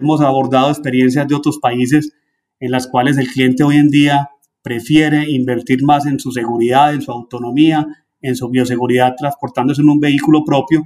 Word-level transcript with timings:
Hemos 0.00 0.20
abordado 0.20 0.70
experiencias 0.70 1.26
de 1.26 1.34
otros 1.34 1.58
países 1.58 2.12
en 2.60 2.70
las 2.70 2.86
cuales 2.86 3.18
el 3.18 3.26
cliente 3.26 3.64
hoy 3.64 3.78
en 3.78 3.90
día 3.90 4.30
prefiere 4.62 5.28
invertir 5.28 5.82
más 5.82 6.06
en 6.06 6.20
su 6.20 6.30
seguridad, 6.30 6.94
en 6.94 7.02
su 7.02 7.10
autonomía, 7.10 7.84
en 8.20 8.36
su 8.36 8.48
bioseguridad, 8.48 9.16
transportándose 9.16 9.82
en 9.82 9.88
un 9.88 9.98
vehículo 9.98 10.44
propio 10.44 10.84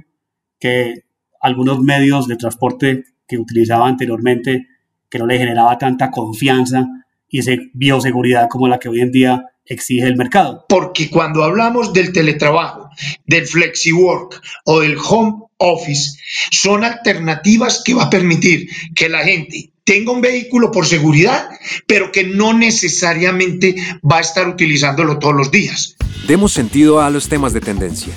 que 0.59 1.03
algunos 1.39 1.79
medios 1.81 2.27
de 2.27 2.37
transporte 2.37 3.03
que 3.27 3.37
utilizaba 3.37 3.87
anteriormente, 3.87 4.65
que 5.09 5.19
no 5.19 5.27
le 5.27 5.37
generaba 5.37 5.77
tanta 5.77 6.09
confianza 6.09 6.87
y 7.29 7.41
bioseguridad 7.73 8.47
como 8.49 8.67
la 8.67 8.79
que 8.79 8.89
hoy 8.89 9.01
en 9.01 9.11
día 9.11 9.45
exige 9.63 10.07
el 10.07 10.17
mercado. 10.17 10.65
Porque 10.67 11.11
cuando 11.11 11.43
hablamos 11.43 11.93
del 11.93 12.13
teletrabajo, 12.13 12.89
del 13.25 13.45
flexiwork 13.45 14.41
o 14.65 14.79
del 14.79 14.97
home 14.97 15.43
office, 15.63 16.19
son 16.51 16.83
alternativas 16.83 17.81
que 17.83 17.93
va 17.93 18.03
a 18.03 18.09
permitir 18.09 18.67
que 18.95 19.09
la 19.09 19.23
gente 19.23 19.71
tenga 19.83 20.11
un 20.11 20.21
vehículo 20.21 20.71
por 20.71 20.85
seguridad, 20.85 21.49
pero 21.87 22.11
que 22.11 22.23
no 22.23 22.53
necesariamente 22.53 23.75
va 24.09 24.17
a 24.17 24.21
estar 24.21 24.47
utilizándolo 24.47 25.19
todos 25.19 25.35
los 25.35 25.51
días. 25.51 25.95
Demos 26.27 26.53
sentido 26.53 27.01
a 27.01 27.09
los 27.09 27.27
temas 27.27 27.53
de 27.53 27.59
tendencia. 27.59 28.13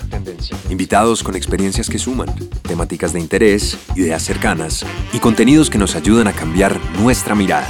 Invitados 0.71 1.25
con 1.25 1.35
experiencias 1.35 1.89
que 1.89 1.99
suman, 1.99 2.29
temáticas 2.63 3.13
de 3.13 3.21
interés, 3.21 3.77
ideas 3.97 4.23
cercanas 4.23 4.87
y 5.13 5.19
contenidos 5.19 5.71
que 5.71 5.79
nos 5.79 5.97
ayudan 5.97 6.29
a 6.29 6.33
cambiar 6.33 6.79
nuestra 7.01 7.35
mirada. 7.35 7.69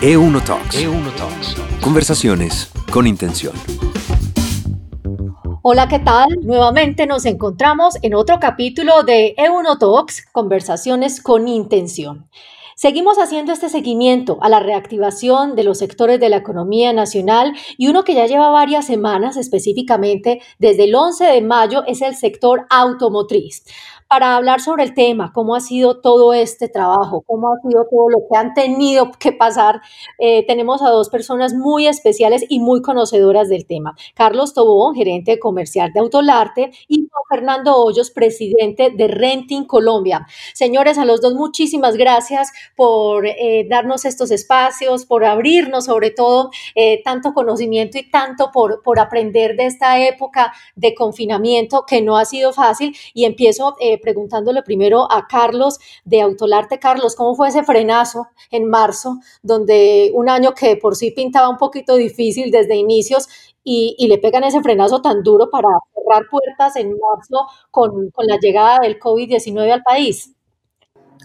E1 0.00 0.44
Talks. 0.44 0.76
E1 0.76 1.14
Talks. 1.16 1.56
Conversaciones 1.80 2.70
con 2.90 3.06
intención. 3.06 3.52
Hola, 5.70 5.86
¿qué 5.86 5.98
tal? 5.98 6.28
Nuevamente 6.40 7.06
nos 7.06 7.26
encontramos 7.26 7.96
en 8.00 8.14
otro 8.14 8.40
capítulo 8.40 9.02
de 9.02 9.34
E1 9.36 9.78
Talks, 9.78 10.24
Conversaciones 10.32 11.20
con 11.20 11.46
intención. 11.46 12.30
Seguimos 12.74 13.18
haciendo 13.18 13.52
este 13.52 13.68
seguimiento 13.68 14.38
a 14.40 14.48
la 14.48 14.60
reactivación 14.60 15.56
de 15.56 15.64
los 15.64 15.76
sectores 15.76 16.20
de 16.20 16.30
la 16.30 16.38
economía 16.38 16.94
nacional 16.94 17.52
y 17.76 17.88
uno 17.88 18.02
que 18.04 18.14
ya 18.14 18.24
lleva 18.24 18.48
varias 18.48 18.86
semanas, 18.86 19.36
específicamente 19.36 20.40
desde 20.58 20.84
el 20.84 20.94
11 20.94 21.26
de 21.26 21.42
mayo, 21.42 21.84
es 21.86 22.00
el 22.00 22.16
sector 22.16 22.66
automotriz 22.70 23.62
para 24.08 24.36
hablar 24.36 24.60
sobre 24.60 24.84
el 24.84 24.94
tema, 24.94 25.32
cómo 25.34 25.54
ha 25.54 25.60
sido 25.60 26.00
todo 26.00 26.32
este 26.32 26.68
trabajo, 26.68 27.22
cómo 27.26 27.48
ha 27.52 27.60
sido 27.60 27.86
todo 27.90 28.08
lo 28.08 28.18
que 28.30 28.38
han 28.38 28.54
tenido 28.54 29.10
que 29.12 29.32
pasar. 29.32 29.80
Eh, 30.18 30.46
tenemos 30.46 30.82
a 30.82 30.90
dos 30.90 31.10
personas 31.10 31.54
muy 31.54 31.86
especiales 31.86 32.44
y 32.48 32.58
muy 32.58 32.80
conocedoras 32.80 33.48
del 33.48 33.66
tema. 33.66 33.94
Carlos 34.14 34.54
Tobón, 34.54 34.94
gerente 34.94 35.38
comercial 35.38 35.92
de 35.92 36.00
Autolarte, 36.00 36.70
y 36.88 37.08
Fernando 37.28 37.76
Hoyos, 37.76 38.10
presidente 38.10 38.90
de 38.90 39.06
Renting 39.06 39.64
Colombia. 39.64 40.26
Señores, 40.54 40.96
a 40.96 41.04
los 41.04 41.20
dos 41.20 41.34
muchísimas 41.34 41.96
gracias 41.96 42.50
por 42.74 43.26
eh, 43.26 43.66
darnos 43.68 44.06
estos 44.06 44.30
espacios, 44.30 45.04
por 45.04 45.24
abrirnos 45.24 45.84
sobre 45.84 46.10
todo 46.10 46.50
eh, 46.74 47.02
tanto 47.04 47.34
conocimiento 47.34 47.98
y 47.98 48.10
tanto 48.10 48.50
por, 48.50 48.82
por 48.82 48.98
aprender 48.98 49.56
de 49.56 49.66
esta 49.66 50.00
época 50.00 50.54
de 50.74 50.94
confinamiento 50.94 51.84
que 51.86 52.00
no 52.00 52.16
ha 52.16 52.24
sido 52.24 52.52
fácil. 52.52 52.96
Y 53.12 53.26
empiezo 53.26 53.76
preguntándole 53.98 54.62
primero 54.62 55.10
a 55.10 55.26
Carlos 55.28 55.78
de 56.04 56.22
Autolarte. 56.22 56.78
Carlos, 56.78 57.14
¿cómo 57.16 57.34
fue 57.34 57.48
ese 57.48 57.64
frenazo 57.64 58.28
en 58.50 58.68
marzo, 58.68 59.18
donde 59.42 60.10
un 60.14 60.28
año 60.28 60.54
que 60.54 60.76
por 60.76 60.96
sí 60.96 61.10
pintaba 61.10 61.48
un 61.48 61.58
poquito 61.58 61.96
difícil 61.96 62.50
desde 62.50 62.76
inicios 62.76 63.28
y, 63.64 64.06
le 64.08 64.16
pegan 64.18 64.44
ese 64.44 64.62
frenazo 64.62 65.02
tan 65.02 65.22
duro 65.22 65.50
para 65.50 65.68
cerrar 65.94 66.26
puertas 66.30 66.76
en 66.76 66.90
marzo 66.92 67.46
con, 67.70 68.10
con 68.10 68.26
la 68.26 68.38
llegada 68.40 68.78
del 68.80 68.98
COVID-19 68.98 69.70
al 69.70 69.82
país? 69.82 70.34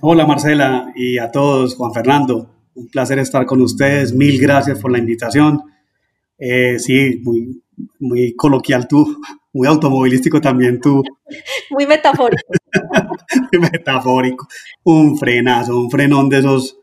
Hola 0.01 0.25
Marcela 0.25 0.91
y 0.95 1.17
a 1.17 1.31
todos, 1.31 1.75
Juan 1.75 1.93
Fernando. 1.93 2.49
Un 2.75 2.87
placer 2.87 3.19
estar 3.19 3.45
con 3.45 3.61
ustedes. 3.61 4.13
Mil 4.13 4.41
gracias 4.41 4.79
por 4.79 4.91
la 4.91 4.97
invitación. 4.97 5.61
Eh, 6.37 6.77
sí, 6.79 7.21
muy, 7.23 7.63
muy 7.99 8.35
coloquial 8.35 8.87
tú, 8.87 9.21
muy 9.53 9.67
automovilístico 9.67 10.41
también 10.41 10.81
tú. 10.81 11.03
Muy 11.69 11.87
metafórico. 11.87 12.53
metafórico. 13.71 14.47
Un 14.83 15.17
frenazo, 15.17 15.79
un 15.79 15.89
frenón 15.89 16.29
de 16.29 16.39
esos, 16.39 16.77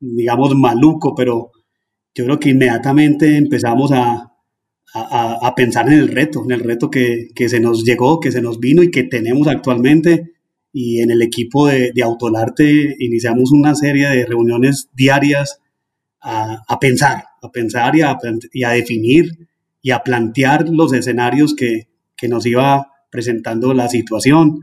digamos, 0.00 0.54
maluco, 0.56 1.14
pero 1.14 1.50
yo 2.14 2.24
creo 2.24 2.38
que 2.38 2.50
inmediatamente 2.50 3.36
empezamos 3.36 3.92
a, 3.92 4.28
pensar 5.56 5.86
en 5.86 5.94
el 5.94 6.08
reto, 6.08 6.42
en 6.44 6.52
el 6.52 6.60
reto 6.60 6.90
que, 6.90 7.28
se 7.48 7.60
nos 7.60 7.84
llegó, 7.84 8.20
que 8.20 8.32
se 8.32 8.42
nos 8.42 8.58
vino 8.58 8.82
y 8.82 8.90
que 8.90 9.04
tenemos 9.04 9.48
actualmente. 9.48 10.32
Y 10.72 11.00
en 11.00 11.10
el 11.10 11.22
equipo 11.22 11.66
de, 11.66 11.92
Autolarte 12.02 12.96
iniciamos 12.98 13.52
una 13.52 13.74
serie 13.74 14.08
de 14.08 14.26
reuniones 14.26 14.90
diarias 14.94 15.60
a, 16.20 16.78
pensar, 16.80 17.24
a 17.42 17.50
pensar 17.50 17.94
y 17.96 18.02
a, 18.02 18.18
y 18.52 18.64
a 18.64 18.70
definir 18.70 19.48
y 19.82 19.90
a 19.90 20.02
plantear 20.02 20.68
los 20.68 20.92
escenarios 20.92 21.54
que, 21.54 21.91
que 22.22 22.28
nos 22.28 22.46
iba 22.46 22.86
presentando 23.10 23.74
la 23.74 23.88
situación. 23.88 24.60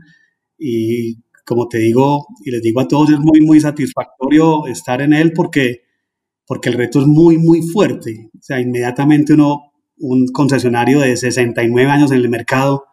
Y 0.58 1.18
como 1.44 1.68
te 1.68 1.76
digo, 1.76 2.26
y 2.42 2.50
les 2.50 2.62
digo 2.62 2.80
a 2.80 2.88
todos, 2.88 3.10
es 3.10 3.18
muy, 3.18 3.42
muy 3.42 3.60
satisfactorio 3.60 4.66
estar 4.66 5.02
en 5.02 5.12
él 5.12 5.34
porque, 5.34 5.82
porque 6.46 6.70
el 6.70 6.76
reto 6.76 7.00
es 7.00 7.06
muy, 7.06 7.36
muy 7.36 7.60
fuerte. 7.60 8.30
O 8.34 8.42
sea, 8.42 8.60
inmediatamente 8.60 9.34
uno, 9.34 9.72
un 9.98 10.26
concesionario 10.28 11.00
de 11.00 11.18
69 11.18 11.90
años 11.90 12.12
en 12.12 12.16
el 12.16 12.30
mercado, 12.30 12.86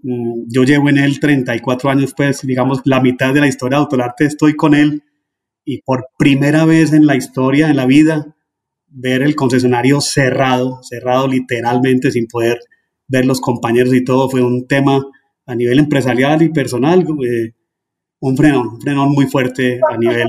mm, 0.00 0.44
yo 0.46 0.62
llevo 0.62 0.88
en 0.88 0.98
él 0.98 1.18
34 1.18 1.90
años, 1.90 2.14
pues 2.16 2.42
digamos 2.42 2.82
la 2.84 3.00
mitad 3.00 3.34
de 3.34 3.40
la 3.40 3.48
historia 3.48 3.78
de 3.78 3.82
Autolarte 3.82 4.26
estoy 4.26 4.54
con 4.54 4.74
él 4.74 5.02
y 5.64 5.82
por 5.82 6.06
primera 6.16 6.64
vez 6.66 6.92
en 6.92 7.06
la 7.06 7.16
historia, 7.16 7.68
en 7.68 7.76
la 7.76 7.86
vida, 7.86 8.36
ver 8.86 9.22
el 9.22 9.34
concesionario 9.34 10.00
cerrado, 10.00 10.80
cerrado 10.84 11.26
literalmente 11.26 12.12
sin 12.12 12.28
poder 12.28 12.60
ver 13.12 13.26
los 13.26 13.40
compañeros 13.40 13.94
y 13.94 14.02
todo, 14.02 14.28
fue 14.30 14.42
un 14.42 14.66
tema 14.66 15.04
a 15.46 15.54
nivel 15.54 15.78
empresarial 15.78 16.40
y 16.40 16.48
personal, 16.48 17.02
eh, 17.02 17.52
un 18.20 18.36
frenón, 18.36 18.68
un 18.68 18.80
frenón 18.80 19.10
muy 19.10 19.26
fuerte 19.26 19.80
a 19.88 19.98
nivel, 19.98 20.26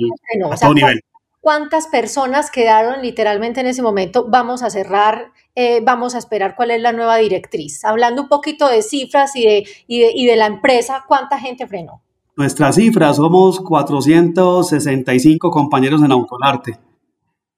a 0.52 0.56
todo 0.58 0.74
nivel. 0.74 1.00
¿Cuántas 1.40 1.88
personas 1.88 2.52
quedaron 2.52 3.02
literalmente 3.02 3.62
en 3.62 3.68
ese 3.68 3.82
momento? 3.82 4.28
Vamos 4.30 4.64
a 4.64 4.70
cerrar, 4.70 5.32
eh, 5.56 5.82
vamos 5.84 6.14
a 6.16 6.18
esperar 6.18 6.56
cuál 6.56 6.72
es 6.72 6.82
la 6.82 6.92
nueva 6.92 7.18
directriz. 7.18 7.84
Hablando 7.86 8.24
un 8.24 8.30
poquito 8.30 8.68
de 8.68 8.82
cifras 8.82 9.36
y 9.36 9.44
de, 9.44 9.64
y 9.88 10.00
de, 10.02 10.12
y 10.14 10.26
de 10.26 10.36
la 10.36 10.48
empresa, 10.48 11.06
¿cuánta 11.08 11.40
gente 11.40 11.68
frenó? 11.68 12.02
Nuestra 12.36 12.72
cifra, 12.72 13.14
somos 13.14 13.62
465 13.62 15.52
compañeros 15.52 16.02
en 16.04 16.12
Autolarte 16.12 16.80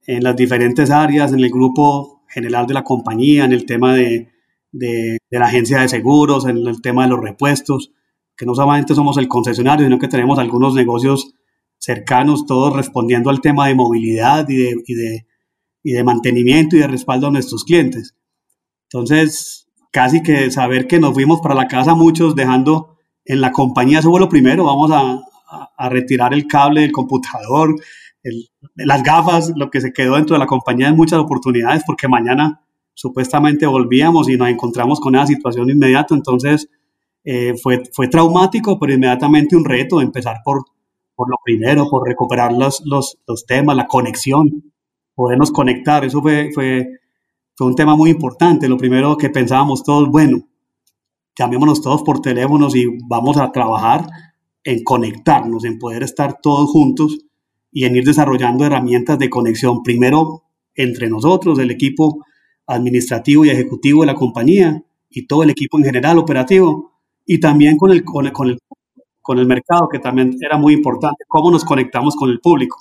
en 0.07 0.23
las 0.23 0.35
diferentes 0.35 0.91
áreas, 0.91 1.33
en 1.33 1.39
el 1.39 1.49
grupo 1.49 2.23
general 2.27 2.67
de 2.67 2.75
la 2.75 2.83
compañía, 2.83 3.45
en 3.45 3.53
el 3.53 3.65
tema 3.65 3.95
de, 3.95 4.34
de, 4.77 5.17
la 5.29 5.45
agencia 5.45 5.79
de 5.79 5.89
seguros, 5.89 6.45
en 6.45 6.57
el 6.57 6.81
tema 6.81 7.03
de 7.03 7.09
los 7.09 7.21
repuestos, 7.21 7.91
que 8.35 8.45
no 8.45 8.53
solamente 8.53 8.95
somos 8.95 9.17
el 9.17 9.27
concesionario, 9.27 9.85
sino 9.85 9.99
que 9.99 10.07
tenemos 10.07 10.39
algunos 10.39 10.73
negocios 10.73 11.33
cercanos, 11.77 12.45
todos 12.45 12.75
respondiendo 12.75 13.29
al 13.29 13.41
tema 13.41 13.67
de 13.67 13.75
movilidad 13.75 14.47
y 14.49 14.55
de, 14.55 14.75
y 14.85 14.93
de, 14.93 15.27
y 15.83 15.91
de 15.93 16.03
mantenimiento 16.03 16.75
y 16.75 16.79
de 16.79 16.87
respaldo 16.87 17.27
a 17.27 17.31
nuestros 17.31 17.63
clientes. 17.63 18.15
Entonces, 18.89 19.67
casi 19.91 20.21
que 20.21 20.51
saber 20.51 20.87
que 20.87 20.99
nos 20.99 21.13
fuimos 21.13 21.41
para 21.41 21.55
la 21.55 21.67
casa 21.67 21.95
muchos 21.95 22.35
dejando 22.35 22.97
en 23.23 23.41
la 23.41 23.51
compañía, 23.51 23.99
eso 23.99 24.09
fue 24.09 24.19
lo 24.19 24.29
primero, 24.29 24.65
vamos 24.65 24.91
a, 24.91 25.21
a 25.77 25.89
retirar 25.89 26.33
el 26.33 26.47
cable 26.47 26.81
del 26.81 26.91
computador, 26.91 27.75
las 28.75 29.03
gafas, 29.03 29.53
lo 29.55 29.69
que 29.69 29.81
se 29.81 29.93
quedó 29.93 30.15
dentro 30.15 30.35
de 30.35 30.39
la 30.39 30.47
compañía 30.47 30.89
es 30.89 30.95
muchas 30.95 31.19
oportunidades 31.19 31.83
porque 31.85 32.07
mañana 32.07 32.64
supuestamente 32.95 33.67
volvíamos 33.67 34.27
y 34.29 34.37
nos 34.37 34.49
encontramos 34.49 34.99
con 34.99 35.15
esa 35.15 35.27
situación 35.27 35.69
inmediata. 35.69 36.15
Entonces 36.15 36.67
eh, 37.23 37.53
fue, 37.61 37.83
fue 37.93 38.07
traumático, 38.07 38.79
pero 38.79 38.93
inmediatamente 38.93 39.55
un 39.55 39.65
reto, 39.65 40.01
empezar 40.01 40.37
por, 40.43 40.63
por 41.13 41.29
lo 41.29 41.37
primero, 41.43 41.87
por 41.89 42.07
recuperar 42.07 42.51
los, 42.51 42.81
los, 42.85 43.45
temas, 43.45 43.75
la 43.75 43.85
conexión, 43.85 44.71
podernos 45.13 45.51
conectar. 45.51 46.03
Eso 46.03 46.21
fue, 46.21 46.49
fue, 46.53 46.87
fue 47.55 47.67
un 47.67 47.75
tema 47.75 47.95
muy 47.95 48.09
importante. 48.09 48.67
Lo 48.67 48.77
primero 48.77 49.17
que 49.17 49.29
pensábamos 49.29 49.83
todos, 49.83 50.09
bueno, 50.09 50.47
llamémonos 51.37 51.81
todos 51.81 52.01
por 52.01 52.21
teléfonos 52.21 52.75
y 52.75 52.85
vamos 53.07 53.37
a 53.37 53.51
trabajar 53.51 54.07
en 54.63 54.83
conectarnos, 54.83 55.65
en 55.65 55.77
poder 55.77 56.01
estar 56.01 56.39
todos 56.41 56.71
juntos 56.71 57.19
y 57.71 57.83
en 57.83 57.95
ir 57.95 58.05
desarrollando 58.05 58.65
herramientas 58.65 59.19
de 59.19 59.29
conexión, 59.29 59.83
primero 59.83 60.43
entre 60.75 61.09
nosotros, 61.09 61.59
el 61.59 61.71
equipo 61.71 62.25
administrativo 62.67 63.45
y 63.45 63.49
ejecutivo 63.49 64.01
de 64.01 64.07
la 64.07 64.15
compañía 64.15 64.83
y 65.09 65.27
todo 65.27 65.43
el 65.43 65.49
equipo 65.49 65.77
en 65.77 65.85
general 65.85 66.17
operativo, 66.17 66.91
y 67.25 67.39
también 67.39 67.77
con 67.77 67.91
el, 67.91 68.03
con 68.03 68.25
el, 68.25 68.33
con 69.21 69.39
el, 69.39 69.45
mercado, 69.47 69.89
que 69.89 69.99
también 69.99 70.35
era 70.41 70.57
muy 70.57 70.73
importante, 70.73 71.23
cómo 71.27 71.49
nos 71.51 71.63
conectamos 71.63 72.15
con 72.15 72.29
el 72.29 72.39
público. 72.39 72.77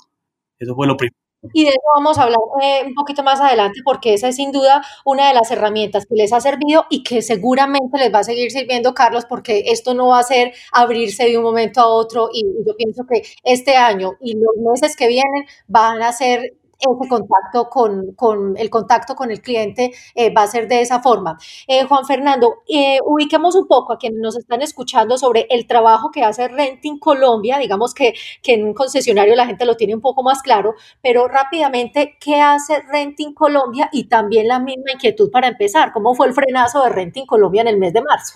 Eso 0.59 0.75
fue 0.75 0.87
lo 0.87 0.95
primero. 0.95 1.15
Y 1.53 1.63
de 1.63 1.69
eso 1.69 1.81
vamos 1.95 2.17
a 2.17 2.23
hablar 2.23 2.39
eh, 2.63 2.83
un 2.87 2.95
poquito 2.95 3.21
más 3.21 3.39
adelante 3.39 3.81
porque 3.83 4.15
esa 4.15 4.29
es 4.29 4.35
sin 4.35 4.51
duda 4.51 4.83
una 5.03 5.27
de 5.27 5.33
las 5.35 5.51
herramientas 5.51 6.05
que 6.07 6.15
les 6.15 6.33
ha 6.33 6.41
servido 6.41 6.85
y 6.89 7.03
que 7.03 7.21
seguramente 7.21 7.99
les 7.99 8.11
va 8.11 8.19
a 8.19 8.23
seguir 8.23 8.49
sirviendo, 8.51 8.93
Carlos, 8.93 9.25
porque 9.25 9.65
esto 9.67 9.93
no 9.93 10.07
va 10.07 10.19
a 10.19 10.23
ser 10.23 10.53
abrirse 10.71 11.25
de 11.25 11.37
un 11.37 11.43
momento 11.43 11.81
a 11.81 11.87
otro 11.87 12.29
y 12.33 12.43
yo 12.65 12.75
pienso 12.75 13.03
que 13.05 13.23
este 13.43 13.75
año 13.75 14.13
y 14.21 14.33
los 14.33 14.55
meses 14.57 14.95
que 14.95 15.07
vienen 15.07 15.45
van 15.67 16.01
a 16.01 16.11
ser 16.13 16.55
ese 16.79 17.09
contacto 17.09 17.69
con, 17.69 18.13
con, 18.15 18.57
el 18.57 18.69
contacto 18.69 19.15
con 19.15 19.31
el 19.31 19.41
cliente 19.41 19.93
eh, 20.13 20.33
va 20.33 20.43
a 20.43 20.47
ser 20.47 20.67
de 20.67 20.81
esa 20.81 21.01
forma. 21.01 21.37
Eh, 21.67 21.85
Juan 21.85 22.05
Fernando, 22.05 22.63
eh, 22.67 22.99
ubiquemos 23.05 23.55
un 23.55 23.67
poco 23.67 23.93
a 23.93 23.97
quienes 23.97 24.19
nos 24.19 24.37
están 24.37 24.61
escuchando 24.61 25.17
sobre 25.17 25.47
el 25.49 25.67
trabajo 25.67 26.11
que 26.11 26.23
hace 26.23 26.47
Renting 26.47 26.99
Colombia, 26.99 27.57
digamos 27.57 27.93
que, 27.93 28.13
que 28.41 28.53
en 28.53 28.65
un 28.65 28.73
concesionario 28.73 29.35
la 29.35 29.45
gente 29.45 29.65
lo 29.65 29.75
tiene 29.75 29.95
un 29.95 30.01
poco 30.01 30.23
más 30.23 30.41
claro, 30.41 30.75
pero 31.01 31.27
rápidamente, 31.27 32.17
¿qué 32.19 32.41
hace 32.41 32.81
Renting 32.91 33.33
Colombia? 33.33 33.89
Y 33.91 34.07
también 34.07 34.47
la 34.47 34.59
misma 34.59 34.91
inquietud 34.93 35.29
para 35.31 35.47
empezar, 35.47 35.91
¿cómo 35.93 36.13
fue 36.13 36.27
el 36.27 36.33
frenazo 36.33 36.83
de 36.83 36.89
Renting 36.89 37.25
Colombia 37.25 37.61
en 37.61 37.67
el 37.67 37.77
mes 37.77 37.93
de 37.93 38.01
marzo? 38.01 38.35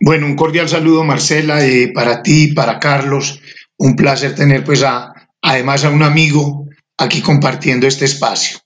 Bueno, 0.00 0.26
un 0.26 0.36
cordial 0.36 0.68
saludo 0.68 1.04
Marcela, 1.04 1.60
para 1.94 2.22
ti, 2.22 2.48
para 2.48 2.78
Carlos, 2.78 3.40
un 3.78 3.96
placer 3.96 4.34
tener 4.34 4.64
pues 4.64 4.82
a, 4.82 5.12
además 5.42 5.84
a 5.84 5.90
un 5.90 6.02
amigo 6.02 6.65
aquí 6.98 7.20
compartiendo 7.20 7.86
este 7.86 8.04
espacio. 8.04 8.58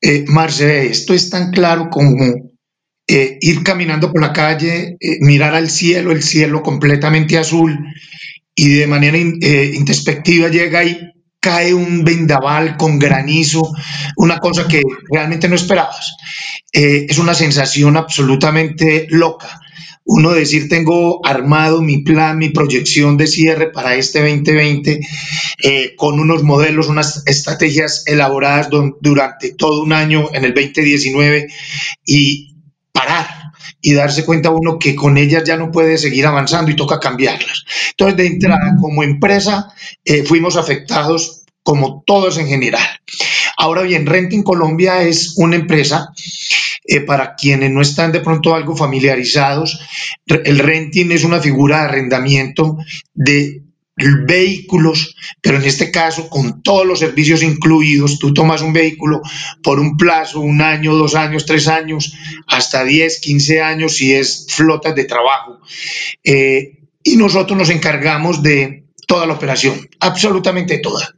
Eh, 0.00 0.24
esto 0.90 1.14
es 1.14 1.30
tan 1.30 1.50
claro 1.50 1.88
como 1.90 2.50
eh, 3.12 3.38
ir 3.40 3.64
caminando 3.64 4.12
por 4.12 4.20
la 4.20 4.32
calle, 4.32 4.96
eh, 5.00 5.18
mirar 5.20 5.54
al 5.54 5.68
cielo, 5.68 6.12
el 6.12 6.22
cielo 6.22 6.62
completamente 6.62 7.38
azul, 7.38 7.76
y 8.54 8.68
de 8.68 8.86
manera 8.86 9.18
eh, 9.18 9.72
introspectiva 9.74 10.48
llega 10.48 10.84
y 10.84 10.96
cae 11.40 11.74
un 11.74 12.04
vendaval 12.04 12.76
con 12.76 12.98
granizo, 12.98 13.72
una 14.16 14.38
cosa 14.38 14.68
que 14.68 14.82
realmente 15.10 15.48
no 15.48 15.56
esperabas. 15.56 16.14
es 16.72 17.18
una 17.18 17.34
sensación 17.34 17.96
absolutamente 17.96 19.06
loca 19.10 19.60
uno 20.04 20.32
decir 20.32 20.68
tengo 20.68 21.24
armado 21.24 21.82
mi 21.82 21.98
plan, 21.98 22.38
mi 22.38 22.48
proyección 22.48 23.16
de 23.16 23.26
cierre 23.26 23.70
para 23.70 23.94
este 23.94 24.20
2020 24.20 25.00
eh, 25.62 25.94
con 25.96 26.18
unos 26.18 26.42
modelos, 26.42 26.88
unas 26.88 27.22
estrategias 27.26 28.04
elaboradas 28.06 28.68
durante 29.00 29.52
todo 29.54 29.82
un 29.82 29.92
año 29.92 30.28
en 30.32 30.44
el 30.44 30.54
2019 30.54 31.48
y 32.06 32.56
parar 32.92 33.50
y 33.82 33.94
darse 33.94 34.24
cuenta 34.24 34.50
uno 34.50 34.78
que 34.78 34.94
con 34.94 35.16
ellas 35.16 35.44
ya 35.44 35.56
no 35.56 35.70
puede 35.70 35.96
seguir 35.98 36.26
avanzando 36.26 36.70
y 36.70 36.76
toca 36.76 37.00
cambiarlas. 37.00 37.64
Entonces, 37.90 38.16
de 38.16 38.26
entrada, 38.26 38.76
como 38.80 39.02
empresa, 39.02 39.72
eh, 40.04 40.22
fuimos 40.24 40.56
afectados 40.56 41.44
como 41.62 42.02
todos 42.06 42.38
en 42.38 42.48
general. 42.48 42.86
Ahora 43.56 43.82
bien, 43.82 44.06
Renting 44.06 44.42
Colombia 44.42 45.02
es 45.02 45.34
una 45.36 45.56
empresa 45.56 46.12
eh, 46.92 47.02
para 47.02 47.36
quienes 47.36 47.70
no 47.70 47.80
están 47.80 48.10
de 48.10 48.18
pronto 48.18 48.52
algo 48.52 48.74
familiarizados, 48.74 49.78
el 50.26 50.58
renting 50.58 51.12
es 51.12 51.22
una 51.22 51.38
figura 51.38 51.78
de 51.78 51.84
arrendamiento 51.84 52.78
de 53.14 53.62
vehículos, 54.26 55.14
pero 55.40 55.58
en 55.58 55.66
este 55.66 55.92
caso 55.92 56.28
con 56.28 56.64
todos 56.64 56.84
los 56.84 56.98
servicios 56.98 57.44
incluidos, 57.44 58.18
tú 58.18 58.34
tomas 58.34 58.60
un 58.60 58.72
vehículo 58.72 59.22
por 59.62 59.78
un 59.78 59.96
plazo, 59.96 60.40
un 60.40 60.62
año, 60.62 60.96
dos 60.96 61.14
años, 61.14 61.46
tres 61.46 61.68
años, 61.68 62.12
hasta 62.48 62.82
10, 62.82 63.20
15 63.20 63.62
años 63.62 63.94
si 63.94 64.12
es 64.12 64.48
flotas 64.48 64.96
de 64.96 65.04
trabajo. 65.04 65.60
Eh, 66.24 66.88
y 67.04 67.16
nosotros 67.16 67.56
nos 67.56 67.70
encargamos 67.70 68.42
de 68.42 68.86
toda 69.06 69.26
la 69.26 69.34
operación, 69.34 69.88
absolutamente 70.00 70.78
toda. 70.78 71.14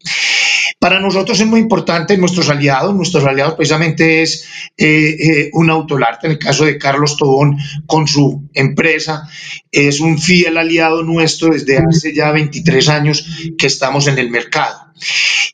Para 0.83 0.99
nosotros 0.99 1.39
es 1.39 1.47
muy 1.47 1.61
importante 1.61 2.19
nuestros 2.19 2.51
aliados. 2.51 2.93
Nuestros 2.93 3.25
aliados 3.25 3.55
precisamente 3.55 4.21
es 4.21 4.45
eh, 4.77 5.17
eh, 5.17 5.51
un 5.53 5.71
autolarte, 5.71 6.27
en 6.27 6.33
el 6.33 6.41
caso 6.41 6.65
de 6.65 6.77
Carlos 6.77 7.17
Tobón 7.17 7.57
con 7.87 8.09
su 8.09 8.49
empresa. 8.53 9.29
Es 9.71 10.01
un 10.01 10.19
fiel 10.19 10.59
aliado 10.59 11.05
nuestro 11.05 11.53
desde 11.53 11.79
hace 11.79 12.13
ya 12.13 12.33
23 12.33 12.89
años 12.89 13.25
que 13.57 13.69
estamos 13.69 14.09
en 14.09 14.19
el 14.19 14.29
mercado. 14.29 14.82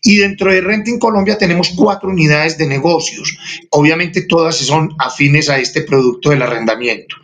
Y 0.03 0.17
dentro 0.17 0.53
de 0.53 0.61
Renting 0.61 0.99
Colombia 0.99 1.39
tenemos 1.39 1.71
cuatro 1.71 2.09
unidades 2.09 2.59
de 2.59 2.67
negocios. 2.67 3.37
Obviamente 3.71 4.23
todas 4.23 4.56
son 4.56 4.95
afines 4.99 5.49
a 5.49 5.59
este 5.59 5.83
producto 5.83 6.31
del 6.31 6.43
arrendamiento. 6.43 7.17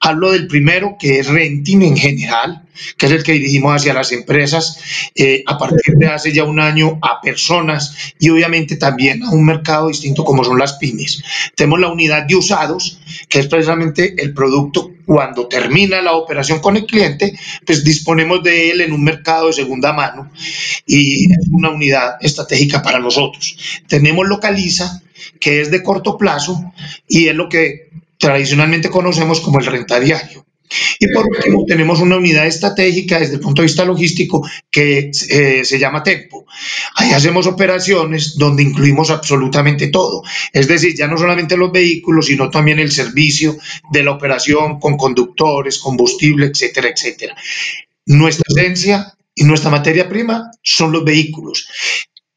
Hablo 0.00 0.32
del 0.32 0.46
primero, 0.46 0.96
que 0.98 1.18
es 1.18 1.28
Renting 1.28 1.82
en 1.82 1.96
general, 1.96 2.62
que 2.96 3.06
es 3.06 3.12
el 3.12 3.22
que 3.22 3.32
dirigimos 3.32 3.74
hacia 3.74 3.94
las 3.94 4.12
empresas 4.12 5.10
eh, 5.14 5.44
a 5.46 5.58
partir 5.58 5.94
de 5.96 6.08
hace 6.08 6.32
ya 6.32 6.44
un 6.44 6.60
año 6.60 6.98
a 7.02 7.20
personas 7.20 7.94
y 8.18 8.30
obviamente 8.30 8.76
también 8.76 9.22
a 9.22 9.30
un 9.30 9.44
mercado 9.44 9.88
distinto 9.88 10.24
como 10.24 10.44
son 10.44 10.58
las 10.58 10.74
pymes. 10.74 11.22
Tenemos 11.54 11.80
la 11.80 11.92
unidad 11.92 12.24
de 12.24 12.36
usados, 12.36 13.00
que 13.28 13.40
es 13.40 13.46
precisamente 13.46 14.14
el 14.22 14.34
producto 14.34 14.93
cuando 15.06 15.46
termina 15.46 16.00
la 16.02 16.12
operación 16.12 16.60
con 16.60 16.76
el 16.76 16.86
cliente, 16.86 17.38
pues 17.66 17.84
disponemos 17.84 18.42
de 18.42 18.70
él 18.70 18.80
en 18.80 18.92
un 18.92 19.04
mercado 19.04 19.48
de 19.48 19.52
segunda 19.52 19.92
mano 19.92 20.30
y 20.86 21.30
es 21.32 21.48
una 21.50 21.70
unidad 21.70 22.16
estratégica 22.20 22.82
para 22.82 22.98
nosotros. 22.98 23.56
Tenemos 23.86 24.26
Localiza, 24.26 25.02
que 25.40 25.60
es 25.60 25.70
de 25.70 25.82
corto 25.82 26.16
plazo 26.16 26.72
y 27.08 27.28
es 27.28 27.34
lo 27.34 27.48
que 27.48 27.90
tradicionalmente 28.18 28.90
conocemos 28.90 29.40
como 29.40 29.58
el 29.58 29.66
rentadiario. 29.66 30.44
Y 30.98 31.12
por 31.12 31.26
último, 31.26 31.64
tenemos 31.66 32.00
una 32.00 32.16
unidad 32.16 32.46
estratégica 32.46 33.18
desde 33.18 33.34
el 33.34 33.40
punto 33.40 33.62
de 33.62 33.66
vista 33.66 33.84
logístico 33.84 34.46
que 34.70 35.10
eh, 35.28 35.64
se 35.64 35.78
llama 35.78 36.02
Tempo. 36.02 36.46
Ahí 36.96 37.12
hacemos 37.12 37.46
operaciones 37.46 38.36
donde 38.36 38.62
incluimos 38.62 39.10
absolutamente 39.10 39.88
todo. 39.88 40.22
Es 40.52 40.68
decir, 40.68 40.94
ya 40.96 41.06
no 41.06 41.18
solamente 41.18 41.56
los 41.56 41.72
vehículos, 41.72 42.26
sino 42.26 42.50
también 42.50 42.78
el 42.78 42.90
servicio 42.90 43.56
de 43.90 44.02
la 44.02 44.12
operación 44.12 44.78
con 44.78 44.96
conductores, 44.96 45.78
combustible, 45.78 46.46
etcétera, 46.46 46.88
etcétera. 46.88 47.36
Nuestra 48.06 48.44
esencia 48.48 49.14
y 49.34 49.44
nuestra 49.44 49.70
materia 49.70 50.08
prima 50.08 50.50
son 50.62 50.92
los 50.92 51.04
vehículos. 51.04 51.68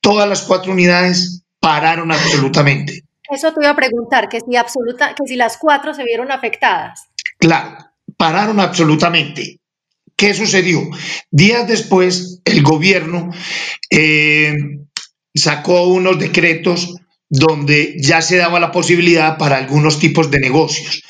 Todas 0.02 0.28
las 0.28 0.42
cuatro 0.42 0.72
unidades 0.72 1.44
pararon 1.60 2.12
absolutamente. 2.12 3.04
Eso 3.30 3.54
te 3.54 3.62
iba 3.62 3.72
a 3.72 3.76
preguntar, 3.76 4.30
que 4.30 4.40
si, 4.40 4.56
absoluta, 4.56 5.14
que 5.14 5.28
si 5.28 5.36
las 5.36 5.58
cuatro 5.58 5.94
se 5.94 6.04
vieron 6.04 6.32
afectadas. 6.32 7.08
Claro, 7.40 7.78
pararon 8.18 8.60
absolutamente. 8.60 9.60
¿Qué 10.16 10.34
sucedió? 10.34 10.82
Días 11.30 11.68
después, 11.68 12.42
el 12.44 12.64
gobierno 12.64 13.30
eh, 13.92 14.56
sacó 15.34 15.84
unos 15.84 16.20
decretos 16.20 16.96
donde 17.30 17.96
ya 18.00 18.22
se 18.22 18.38
daba 18.38 18.60
la 18.60 18.72
posibilidad 18.72 19.38
para 19.38 19.58
algunos 19.58 20.00
tipos 20.00 20.32
de 20.32 20.40
negocios. 20.40 21.04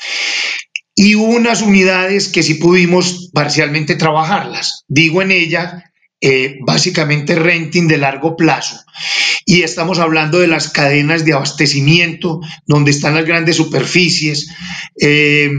Y 0.94 1.14
unas 1.14 1.62
unidades 1.62 2.28
que 2.28 2.42
sí 2.42 2.54
pudimos 2.54 3.30
parcialmente 3.32 3.94
trabajarlas. 3.94 4.84
Digo 4.88 5.22
en 5.22 5.30
ella, 5.30 5.84
eh, 6.20 6.56
básicamente 6.66 7.36
renting 7.36 7.86
de 7.86 7.98
largo 7.98 8.36
plazo. 8.36 8.76
Y 9.46 9.62
estamos 9.62 10.00
hablando 10.00 10.40
de 10.40 10.48
las 10.48 10.68
cadenas 10.68 11.24
de 11.24 11.32
abastecimiento, 11.34 12.40
donde 12.66 12.90
están 12.90 13.14
las 13.14 13.24
grandes 13.24 13.56
superficies. 13.56 14.48
Eh, 15.00 15.50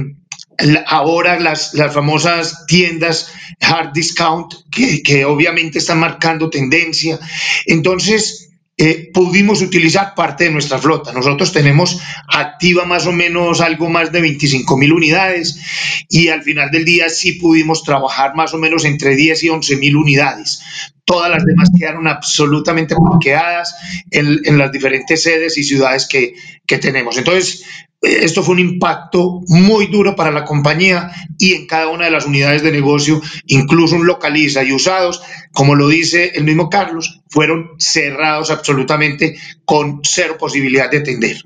ahora 0.88 1.40
las, 1.40 1.74
las 1.74 1.94
famosas 1.94 2.66
tiendas 2.68 3.32
hard 3.62 3.94
discount, 3.94 4.54
que, 4.72 5.02
que 5.04 5.26
obviamente 5.26 5.80
están 5.80 6.00
marcando 6.00 6.50
tendencia. 6.50 7.20
Entonces, 7.66 8.50
eh, 8.82 9.12
pudimos 9.14 9.62
utilizar 9.62 10.16
parte 10.16 10.46
de 10.46 10.52
nuestra 10.52 10.80
flota. 10.80 11.12
Nosotros 11.12 11.52
tenemos 11.52 12.00
activa 12.30 12.86
más 12.86 13.08
o 13.08 13.12
menos 13.12 13.60
algo 13.60 13.90
más 13.90 14.14
de 14.14 14.22
25 14.22 14.78
mil 14.78 14.94
unidades 14.94 15.60
y 16.08 16.30
al 16.30 16.44
final 16.44 16.72
del 16.72 16.86
día 16.86 17.10
sí 17.10 17.34
pudimos 17.34 17.84
trabajar 17.84 18.36
más 18.36 18.54
o 18.54 18.58
menos 18.58 18.86
entre 18.86 19.18
10 19.18 19.44
y 19.44 19.50
11 19.50 19.76
mil 19.76 19.98
unidades. 19.98 20.62
Todas 21.04 21.30
las 21.30 21.44
demás 21.44 21.70
quedaron 21.78 22.08
absolutamente 22.08 22.96
bloqueadas 22.96 23.76
en, 24.12 24.40
en, 24.46 24.58
las 24.58 24.72
diferentes 24.72 25.24
sedes 25.24 25.58
y 25.58 25.64
ciudades 25.64 26.08
que, 26.08 26.36
que 26.66 26.78
tenemos. 26.78 27.18
Entonces, 27.18 27.66
esto 28.02 28.44
fue 28.44 28.54
un 28.54 28.60
impacto 28.60 29.42
muy 29.48 29.88
duro 29.88 30.16
para 30.16 30.32
la 30.32 30.46
compañía 30.46 31.12
y 31.38 31.54
en 31.54 31.68
cada 31.68 31.90
una 31.90 32.06
de 32.06 32.12
las 32.12 32.26
unidades 32.26 32.64
de 32.64 32.72
negocio, 32.72 33.22
incluso 33.46 33.96
un 33.96 34.08
localiza 34.08 34.64
y 34.64 34.72
usados, 34.72 35.22
como 35.52 35.76
lo 35.76 35.88
dice 35.88 36.32
el 36.36 36.46
mismo 36.46 36.70
Carlos, 36.70 37.22
fueron 37.30 37.72
cerrados 37.78 38.52
absolutamente 38.52 39.38
con 39.66 40.00
cero 40.04 40.38
posibilidad 40.40 40.90
de 40.90 41.00
atender. 41.00 41.38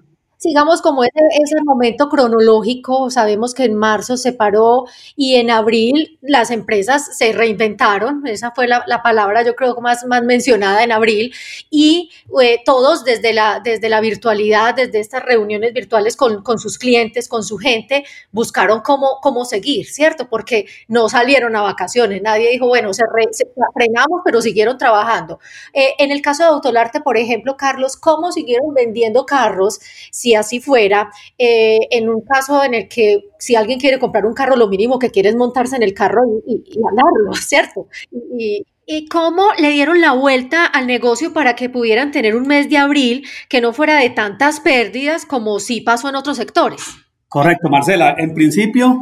Sigamos 0.43 0.81
como 0.81 1.05
ese, 1.05 1.19
ese, 1.41 1.63
momento 1.63 2.09
cronológico, 2.09 3.09
sabemos 3.09 3.53
que 3.53 3.63
en 3.63 3.75
marzo 3.75 4.17
se 4.17 4.33
paró 4.33 4.85
y 5.15 5.35
en 5.35 5.49
abril 5.49 6.19
las 6.21 6.51
empresas 6.51 7.17
se 7.17 7.31
reinventaron, 7.31 8.27
esa 8.27 8.51
fue 8.51 8.67
la, 8.67 8.83
la 8.85 9.01
palabra 9.01 9.43
yo 9.43 9.55
creo 9.55 9.73
más, 9.79 10.05
más 10.05 10.21
mencionada 10.21 10.83
en 10.83 10.91
abril, 10.91 11.33
y 11.69 12.11
eh, 12.41 12.59
todos 12.65 13.05
desde 13.05 13.31
la, 13.31 13.61
desde 13.63 13.87
la 13.87 14.01
virtualidad, 14.01 14.75
desde 14.75 14.99
estas 14.99 15.23
reuniones 15.23 15.71
virtuales 15.71 16.17
con, 16.17 16.43
con 16.43 16.59
sus 16.59 16.77
clientes, 16.77 17.29
con 17.29 17.43
su 17.43 17.57
gente, 17.57 18.03
buscaron 18.33 18.81
cómo, 18.81 19.19
cómo 19.21 19.45
seguir, 19.45 19.85
¿cierto? 19.87 20.27
Porque 20.27 20.65
no 20.89 21.07
salieron 21.07 21.55
a 21.55 21.61
vacaciones, 21.61 22.21
nadie 22.21 22.49
dijo, 22.49 22.67
bueno, 22.67 22.93
se, 22.93 23.03
frenamos, 23.73 24.21
pero 24.25 24.41
siguieron 24.41 24.77
trabajando. 24.77 25.39
Eh, 25.71 25.93
en 25.99 26.11
el 26.11 26.21
caso 26.21 26.43
de 26.43 26.49
Autolarte, 26.49 26.99
por 26.99 27.15
ejemplo, 27.17 27.55
Carlos, 27.55 27.95
¿cómo 27.95 28.33
siguieron 28.33 28.73
vendiendo 28.73 29.25
carros 29.25 29.79
si 30.11 30.32
así 30.35 30.59
fuera, 30.59 31.09
eh, 31.37 31.79
en 31.91 32.09
un 32.09 32.21
caso 32.21 32.63
en 32.63 32.73
el 32.73 32.87
que 32.87 33.29
si 33.39 33.55
alguien 33.55 33.79
quiere 33.79 33.99
comprar 33.99 34.25
un 34.25 34.33
carro, 34.33 34.55
lo 34.55 34.67
mínimo 34.67 34.99
que 34.99 35.09
quiere 35.09 35.29
es 35.29 35.35
montarse 35.35 35.75
en 35.75 35.83
el 35.83 35.93
carro 35.93 36.21
y, 36.47 36.63
y, 36.65 36.79
andarlo, 36.87 37.33
¿cierto? 37.35 37.87
Y, 38.37 38.65
¿Y 38.85 39.07
cómo 39.07 39.43
le 39.57 39.69
dieron 39.69 40.01
la 40.01 40.11
vuelta 40.11 40.65
al 40.65 40.87
negocio 40.87 41.31
para 41.31 41.55
que 41.55 41.69
pudieran 41.69 42.11
tener 42.11 42.35
un 42.35 42.47
mes 42.47 42.69
de 42.69 42.77
abril 42.77 43.25
que 43.47 43.61
no 43.61 43.71
fuera 43.71 43.97
de 43.97 44.09
tantas 44.09 44.59
pérdidas 44.59 45.25
como 45.25 45.59
sí 45.59 45.79
pasó 45.79 46.09
en 46.09 46.15
otros 46.15 46.35
sectores? 46.35 46.83
Correcto, 47.29 47.69
Marcela. 47.69 48.13
En 48.17 48.33
principio, 48.33 48.99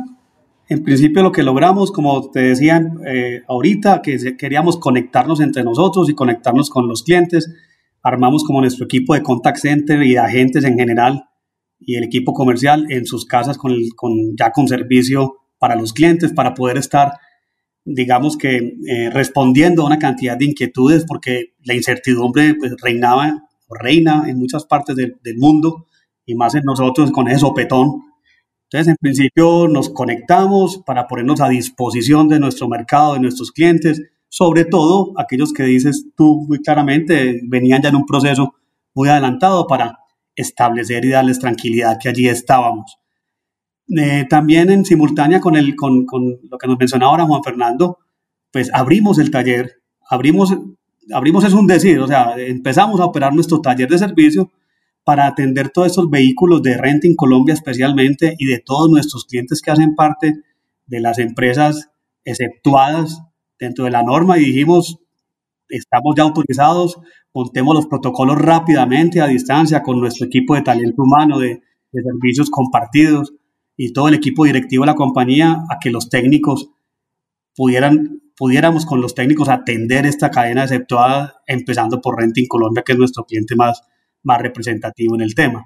en 0.69 0.83
principio 0.83 1.23
lo 1.23 1.31
que 1.31 1.41
logramos, 1.41 1.91
como 1.91 2.29
te 2.29 2.41
decían 2.41 2.99
eh, 3.07 3.41
ahorita, 3.47 4.01
que 4.03 4.37
queríamos 4.37 4.77
conectarnos 4.77 5.41
entre 5.41 5.63
nosotros 5.63 6.09
y 6.09 6.13
conectarnos 6.13 6.69
con 6.69 6.87
los 6.87 7.03
clientes 7.03 7.51
armamos 8.03 8.43
como 8.43 8.61
nuestro 8.61 8.85
equipo 8.85 9.13
de 9.13 9.23
contact 9.23 9.57
center 9.57 10.01
y 10.03 10.17
agentes 10.17 10.63
en 10.63 10.77
general 10.77 11.25
y 11.79 11.95
el 11.95 12.03
equipo 12.03 12.33
comercial 12.33 12.85
en 12.89 13.05
sus 13.05 13.25
casas 13.25 13.57
con, 13.57 13.73
con 13.95 14.35
ya 14.37 14.51
con 14.51 14.67
servicio 14.67 15.37
para 15.57 15.75
los 15.75 15.93
clientes 15.93 16.33
para 16.33 16.53
poder 16.53 16.77
estar, 16.77 17.13
digamos 17.85 18.37
que, 18.37 18.77
eh, 18.87 19.09
respondiendo 19.11 19.83
a 19.83 19.87
una 19.87 19.99
cantidad 19.99 20.37
de 20.37 20.45
inquietudes 20.45 21.05
porque 21.05 21.53
la 21.63 21.73
incertidumbre 21.73 22.55
pues, 22.55 22.73
reinaba 22.81 23.47
o 23.67 23.75
reina 23.75 24.25
en 24.27 24.37
muchas 24.37 24.65
partes 24.65 24.95
del, 24.95 25.17
del 25.23 25.37
mundo 25.37 25.87
y 26.25 26.35
más 26.35 26.55
en 26.55 26.63
nosotros 26.63 27.11
con 27.11 27.27
ese 27.27 27.39
sopetón. 27.39 28.01
Entonces, 28.63 28.87
en 28.87 28.95
principio 28.99 29.67
nos 29.67 29.89
conectamos 29.89 30.81
para 30.85 31.07
ponernos 31.07 31.41
a 31.41 31.49
disposición 31.49 32.29
de 32.29 32.39
nuestro 32.39 32.69
mercado, 32.69 33.15
de 33.15 33.19
nuestros 33.19 33.51
clientes, 33.51 34.01
sobre 34.31 34.63
todo 34.63 35.11
aquellos 35.17 35.51
que 35.51 35.63
dices 35.63 36.05
tú 36.15 36.45
muy 36.47 36.61
claramente 36.61 37.41
venían 37.43 37.81
ya 37.81 37.89
en 37.89 37.97
un 37.97 38.05
proceso 38.05 38.55
muy 38.93 39.09
adelantado 39.09 39.67
para 39.67 39.99
establecer 40.33 41.03
y 41.03 41.09
darles 41.09 41.37
tranquilidad 41.37 41.97
que 42.01 42.07
allí 42.07 42.29
estábamos. 42.29 42.97
Eh, 43.89 44.25
también 44.29 44.71
en 44.71 44.85
simultánea 44.85 45.41
con, 45.41 45.57
el, 45.57 45.75
con, 45.75 46.05
con, 46.05 46.39
lo 46.49 46.57
que 46.57 46.67
nos 46.67 46.79
mencionaba 46.79 47.11
ahora 47.11 47.25
Juan 47.25 47.43
Fernando, 47.43 47.97
pues 48.53 48.73
abrimos 48.73 49.19
el 49.19 49.31
taller, 49.31 49.81
abrimos, 50.09 50.57
abrimos 51.13 51.43
es 51.43 51.51
un 51.51 51.67
decir, 51.67 51.99
o 51.99 52.07
sea, 52.07 52.35
empezamos 52.37 53.01
a 53.01 53.05
operar 53.05 53.33
nuestro 53.33 53.59
taller 53.59 53.89
de 53.89 53.97
servicio 53.97 54.49
para 55.03 55.27
atender 55.27 55.71
todos 55.71 55.87
estos 55.87 56.09
vehículos 56.09 56.63
de 56.63 56.77
Renting 56.77 57.15
Colombia 57.17 57.53
especialmente 57.53 58.35
y 58.39 58.45
de 58.45 58.59
todos 58.59 58.89
nuestros 58.89 59.25
clientes 59.25 59.61
que 59.61 59.71
hacen 59.71 59.93
parte 59.93 60.35
de 60.85 60.99
las 61.01 61.19
empresas 61.19 61.89
exceptuadas 62.23 63.21
dentro 63.61 63.85
de 63.85 63.91
la 63.91 64.01
norma 64.01 64.39
y 64.39 64.45
dijimos, 64.45 64.99
estamos 65.69 66.15
ya 66.17 66.23
autorizados, 66.23 66.99
montemos 67.33 67.75
los 67.75 67.85
protocolos 67.85 68.37
rápidamente 68.37 69.21
a 69.21 69.27
distancia 69.27 69.83
con 69.83 69.99
nuestro 69.99 70.25
equipo 70.25 70.55
de 70.55 70.63
talento 70.63 71.03
humano, 71.03 71.39
de, 71.39 71.61
servicios 71.93 72.49
compartidos 72.49 73.33
y 73.75 73.91
todo 73.91 74.07
el 74.07 74.13
equipo 74.13 74.45
directivo 74.45 74.83
de 74.83 74.87
la 74.87 74.95
compañía 74.95 75.57
a 75.69 75.77
que 75.77 75.91
los 75.91 76.09
técnicos 76.09 76.69
pudieran, 77.53 78.21
pudiéramos 78.37 78.85
con 78.85 79.01
los 79.01 79.13
técnicos 79.13 79.49
atender 79.49 80.05
esta 80.05 80.31
cadena 80.31 80.63
exceptuada, 80.63 81.41
empezando 81.45 81.99
por 81.99 82.17
Renting 82.17 82.47
Colombia, 82.47 82.83
que 82.85 82.93
es 82.93 82.97
nuestro 82.97 83.25
cliente 83.25 83.57
más, 83.57 83.81
más 84.23 84.41
representativo 84.41 85.15
en 85.15 85.21
el 85.21 85.35
tema. 85.35 85.65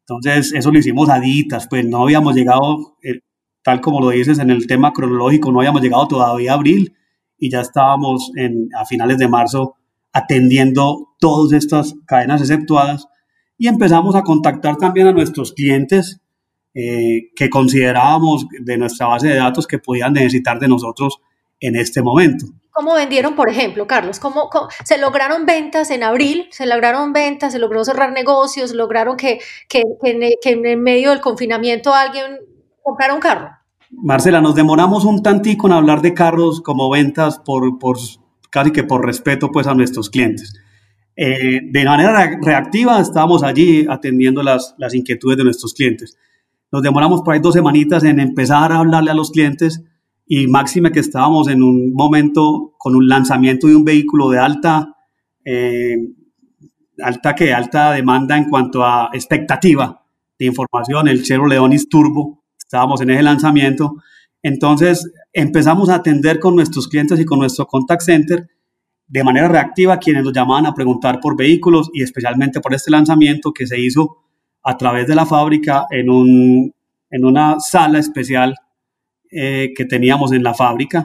Entonces, 0.00 0.52
eso 0.52 0.72
lo 0.72 0.80
hicimos 0.80 1.08
a 1.08 1.20
ditas, 1.20 1.68
pues 1.68 1.86
no 1.86 2.02
habíamos 2.02 2.34
llegado, 2.34 2.96
eh, 3.04 3.20
tal 3.62 3.80
como 3.80 4.00
lo 4.00 4.10
dices 4.10 4.40
en 4.40 4.50
el 4.50 4.66
tema 4.66 4.92
cronológico, 4.92 5.52
no 5.52 5.60
habíamos 5.60 5.80
llegado 5.80 6.08
todavía 6.08 6.50
a 6.50 6.54
abril, 6.56 6.92
y 7.42 7.50
ya 7.50 7.60
estábamos 7.60 8.30
en, 8.36 8.68
a 8.78 8.84
finales 8.84 9.18
de 9.18 9.26
marzo 9.26 9.74
atendiendo 10.12 11.08
todas 11.18 11.52
estas 11.52 11.92
cadenas 12.06 12.40
exceptuadas 12.40 13.08
y 13.58 13.66
empezamos 13.66 14.14
a 14.14 14.22
contactar 14.22 14.76
también 14.76 15.08
a 15.08 15.12
nuestros 15.12 15.52
clientes 15.52 16.20
eh, 16.72 17.32
que 17.34 17.50
considerábamos 17.50 18.46
de 18.60 18.78
nuestra 18.78 19.08
base 19.08 19.26
de 19.26 19.34
datos 19.34 19.66
que 19.66 19.80
podían 19.80 20.12
necesitar 20.12 20.60
de 20.60 20.68
nosotros 20.68 21.18
en 21.58 21.74
este 21.74 22.00
momento. 22.00 22.46
¿Cómo 22.70 22.94
vendieron, 22.94 23.34
por 23.34 23.48
ejemplo, 23.48 23.88
Carlos? 23.88 24.20
¿Cómo, 24.20 24.48
se 24.84 24.98
lograron 24.98 25.44
ventas 25.44 25.90
en 25.90 26.04
abril? 26.04 26.46
¿Se 26.52 26.64
lograron 26.64 27.12
ventas? 27.12 27.52
¿Se 27.52 27.58
logró 27.58 27.84
cerrar 27.84 28.12
negocios? 28.12 28.72
¿Lograron 28.72 29.16
que, 29.16 29.40
que, 29.68 29.82
que, 30.00 30.34
que 30.40 30.50
en 30.50 30.80
medio 30.80 31.10
del 31.10 31.20
confinamiento 31.20 31.92
alguien 31.92 32.38
comprara 32.84 33.14
un 33.14 33.20
carro? 33.20 33.61
Marcela, 33.92 34.40
nos 34.40 34.54
demoramos 34.54 35.04
un 35.04 35.22
tantico 35.22 35.66
en 35.66 35.74
hablar 35.74 36.00
de 36.00 36.14
carros 36.14 36.60
como 36.60 36.90
ventas 36.90 37.38
por, 37.38 37.78
por 37.78 37.98
casi 38.50 38.70
que 38.72 38.84
por 38.84 39.04
respeto 39.04 39.50
pues 39.52 39.66
a 39.66 39.74
nuestros 39.74 40.08
clientes. 40.10 40.54
Eh, 41.14 41.60
de 41.70 41.84
manera 41.84 42.38
reactiva 42.40 43.00
estábamos 43.00 43.42
allí 43.42 43.86
atendiendo 43.88 44.42
las, 44.42 44.74
las 44.78 44.94
inquietudes 44.94 45.36
de 45.36 45.44
nuestros 45.44 45.74
clientes. 45.74 46.16
Nos 46.72 46.82
demoramos 46.82 47.20
por 47.20 47.34
ahí 47.34 47.40
dos 47.40 47.52
semanitas 47.52 48.02
en 48.04 48.18
empezar 48.18 48.72
a 48.72 48.78
hablarle 48.78 49.10
a 49.10 49.14
los 49.14 49.30
clientes 49.30 49.82
y 50.26 50.46
máxime 50.46 50.90
que 50.90 51.00
estábamos 51.00 51.48
en 51.48 51.62
un 51.62 51.92
momento 51.92 52.74
con 52.78 52.96
un 52.96 53.06
lanzamiento 53.08 53.66
de 53.66 53.76
un 53.76 53.84
vehículo 53.84 54.30
de 54.30 54.38
alta, 54.38 54.96
eh, 55.44 55.98
alta 57.02 57.34
que 57.34 57.52
alta 57.52 57.92
demanda 57.92 58.38
en 58.38 58.48
cuanto 58.48 58.84
a 58.84 59.10
expectativa 59.12 60.02
de 60.38 60.46
información, 60.46 61.08
el 61.08 61.22
Chevrolet 61.22 61.58
Leonis 61.58 61.90
Turbo, 61.90 62.41
estábamos 62.72 63.02
en 63.02 63.10
ese 63.10 63.22
lanzamiento. 63.22 63.96
Entonces 64.42 65.12
empezamos 65.32 65.90
a 65.90 65.96
atender 65.96 66.40
con 66.40 66.56
nuestros 66.56 66.88
clientes 66.88 67.20
y 67.20 67.26
con 67.26 67.38
nuestro 67.38 67.66
contact 67.66 68.00
center 68.00 68.48
de 69.06 69.24
manera 69.24 69.46
reactiva 69.46 69.98
quienes 69.98 70.24
nos 70.24 70.32
llamaban 70.32 70.64
a 70.64 70.72
preguntar 70.72 71.20
por 71.20 71.36
vehículos 71.36 71.90
y 71.92 72.02
especialmente 72.02 72.60
por 72.60 72.72
este 72.72 72.90
lanzamiento 72.90 73.52
que 73.52 73.66
se 73.66 73.78
hizo 73.78 74.16
a 74.62 74.76
través 74.78 75.06
de 75.06 75.14
la 75.14 75.26
fábrica 75.26 75.84
en, 75.90 76.08
un, 76.08 76.74
en 77.10 77.24
una 77.26 77.60
sala 77.60 77.98
especial 77.98 78.54
eh, 79.30 79.74
que 79.76 79.84
teníamos 79.84 80.32
en 80.32 80.42
la 80.42 80.54
fábrica 80.54 81.04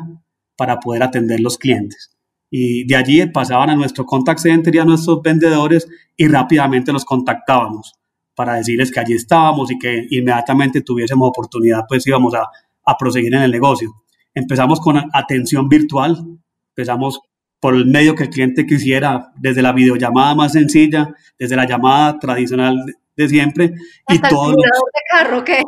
para 0.56 0.80
poder 0.80 1.04
atender 1.04 1.42
los 1.42 1.58
clientes. 1.58 2.16
Y 2.50 2.88
de 2.88 2.96
allí 2.96 3.26
pasaban 3.26 3.72
a 3.72 3.76
nuestro 3.76 4.06
contact 4.06 4.40
center 4.40 4.74
y 4.74 4.80
a 4.80 4.86
nuestros 4.86 5.22
vendedores 5.22 5.86
y 6.16 6.30
rápidamente 6.30 6.94
los 6.94 7.04
contactábamos 7.04 7.98
para 8.38 8.54
decirles 8.54 8.92
que 8.92 9.00
allí 9.00 9.16
estábamos 9.16 9.72
y 9.72 9.80
que 9.80 10.06
inmediatamente 10.12 10.82
tuviésemos 10.82 11.28
oportunidad, 11.28 11.86
pues 11.90 12.06
íbamos 12.06 12.36
a, 12.36 12.48
a 12.86 12.96
proseguir 12.96 13.34
en 13.34 13.42
el 13.42 13.52
negocio. 13.52 13.90
Empezamos 14.32 14.80
con 14.80 14.96
atención 15.12 15.68
virtual, 15.68 16.24
empezamos 16.70 17.20
por 17.60 17.74
el 17.74 17.88
medio 17.88 18.14
que 18.14 18.26
el 18.26 18.30
cliente 18.30 18.68
quisiera, 18.68 19.32
desde 19.38 19.64
la 19.64 19.74
videollamada 19.74 20.36
más 20.36 20.52
sencilla, 20.52 21.10
desde 21.40 21.56
la 21.56 21.66
llamada 21.66 22.20
tradicional 22.20 22.78
de 23.16 23.28
siempre. 23.28 23.74
¿Hasta 24.06 24.14
y 24.14 24.18
el 24.18 24.30
simulador 24.30 24.92
de 24.94 25.02
carro 25.12 25.44
qué? 25.44 25.64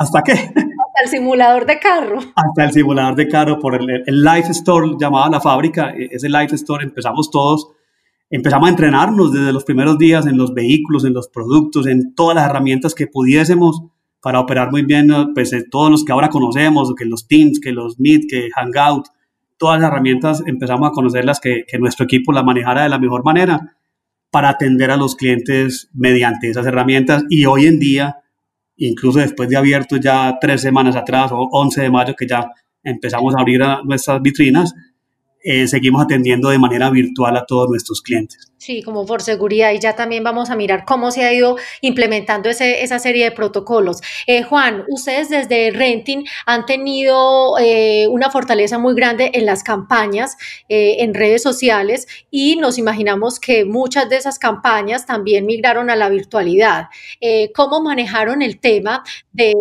¿Hasta 0.00 0.22
qué? 0.22 0.32
Hasta 0.32 1.02
el 1.04 1.08
simulador 1.08 1.66
de 1.66 1.78
carro. 1.78 2.18
Hasta 2.34 2.64
el 2.64 2.72
simulador 2.72 3.14
de 3.14 3.28
carro, 3.28 3.60
por 3.60 3.76
el, 3.76 4.02
el 4.04 4.24
Life 4.24 4.50
Store 4.50 4.96
llamada 4.98 5.30
la 5.30 5.40
fábrica, 5.40 5.90
e, 5.96 6.08
ese 6.10 6.28
Life 6.28 6.56
Store 6.56 6.82
empezamos 6.82 7.30
todos 7.30 7.68
empezamos 8.32 8.66
a 8.66 8.70
entrenarnos 8.70 9.30
desde 9.32 9.52
los 9.52 9.64
primeros 9.64 9.98
días 9.98 10.26
en 10.26 10.38
los 10.38 10.54
vehículos, 10.54 11.04
en 11.04 11.12
los 11.12 11.28
productos, 11.28 11.86
en 11.86 12.14
todas 12.14 12.34
las 12.34 12.46
herramientas 12.46 12.94
que 12.94 13.06
pudiésemos 13.06 13.82
para 14.22 14.40
operar 14.40 14.70
muy 14.70 14.82
bien, 14.82 15.08
pues 15.34 15.54
todos 15.70 15.90
los 15.90 16.04
que 16.04 16.12
ahora 16.12 16.30
conocemos, 16.30 16.94
que 16.96 17.04
los 17.04 17.28
Teams, 17.28 17.60
que 17.60 17.72
los 17.72 18.00
Meet, 18.00 18.22
que 18.30 18.48
Hangout, 18.54 19.08
todas 19.58 19.80
las 19.80 19.90
herramientas 19.90 20.42
empezamos 20.46 20.88
a 20.88 20.92
conocerlas, 20.92 21.40
que, 21.40 21.64
que 21.68 21.78
nuestro 21.78 22.04
equipo 22.04 22.32
las 22.32 22.44
manejara 22.44 22.84
de 22.84 22.88
la 22.88 22.98
mejor 22.98 23.22
manera 23.22 23.76
para 24.30 24.48
atender 24.48 24.90
a 24.90 24.96
los 24.96 25.14
clientes 25.14 25.90
mediante 25.92 26.48
esas 26.48 26.64
herramientas. 26.64 27.24
Y 27.28 27.44
hoy 27.44 27.66
en 27.66 27.78
día, 27.78 28.16
incluso 28.76 29.18
después 29.18 29.50
de 29.50 29.58
abierto 29.58 29.98
ya 29.98 30.38
tres 30.40 30.62
semanas 30.62 30.96
atrás 30.96 31.32
o 31.32 31.48
11 31.52 31.82
de 31.82 31.90
mayo 31.90 32.14
que 32.16 32.26
ya 32.26 32.50
empezamos 32.82 33.34
a 33.34 33.40
abrir 33.40 33.60
nuestras 33.84 34.22
vitrinas, 34.22 34.74
eh, 35.42 35.66
seguimos 35.66 36.02
atendiendo 36.02 36.50
de 36.50 36.58
manera 36.58 36.90
virtual 36.90 37.36
a 37.36 37.44
todos 37.46 37.68
nuestros 37.68 38.00
clientes. 38.02 38.52
Sí, 38.58 38.82
como 38.82 39.04
por 39.04 39.22
seguridad 39.22 39.72
y 39.72 39.80
ya 39.80 39.96
también 39.96 40.22
vamos 40.22 40.50
a 40.50 40.56
mirar 40.56 40.84
cómo 40.84 41.10
se 41.10 41.24
ha 41.24 41.32
ido 41.32 41.56
implementando 41.80 42.48
ese, 42.48 42.84
esa 42.84 43.00
serie 43.00 43.24
de 43.24 43.32
protocolos. 43.32 44.00
Eh, 44.28 44.44
Juan, 44.44 44.84
ustedes 44.88 45.28
desde 45.30 45.72
Renting 45.72 46.24
han 46.46 46.64
tenido 46.64 47.58
eh, 47.58 48.06
una 48.08 48.30
fortaleza 48.30 48.78
muy 48.78 48.94
grande 48.94 49.32
en 49.34 49.46
las 49.46 49.64
campañas 49.64 50.36
en 50.68 51.14
redes 51.14 51.42
sociales 51.42 52.06
y 52.30 52.56
nos 52.56 52.78
imaginamos 52.78 53.40
que 53.40 53.64
muchas 53.64 54.08
de 54.08 54.16
esas 54.16 54.38
campañas 54.38 55.06
también 55.06 55.44
migraron 55.44 55.90
a 55.90 55.96
la 55.96 56.08
virtualidad. 56.08 56.86
¿Cómo 57.54 57.82
manejaron 57.82 58.42
el 58.42 58.60
tema 58.60 59.02
de 59.32 59.54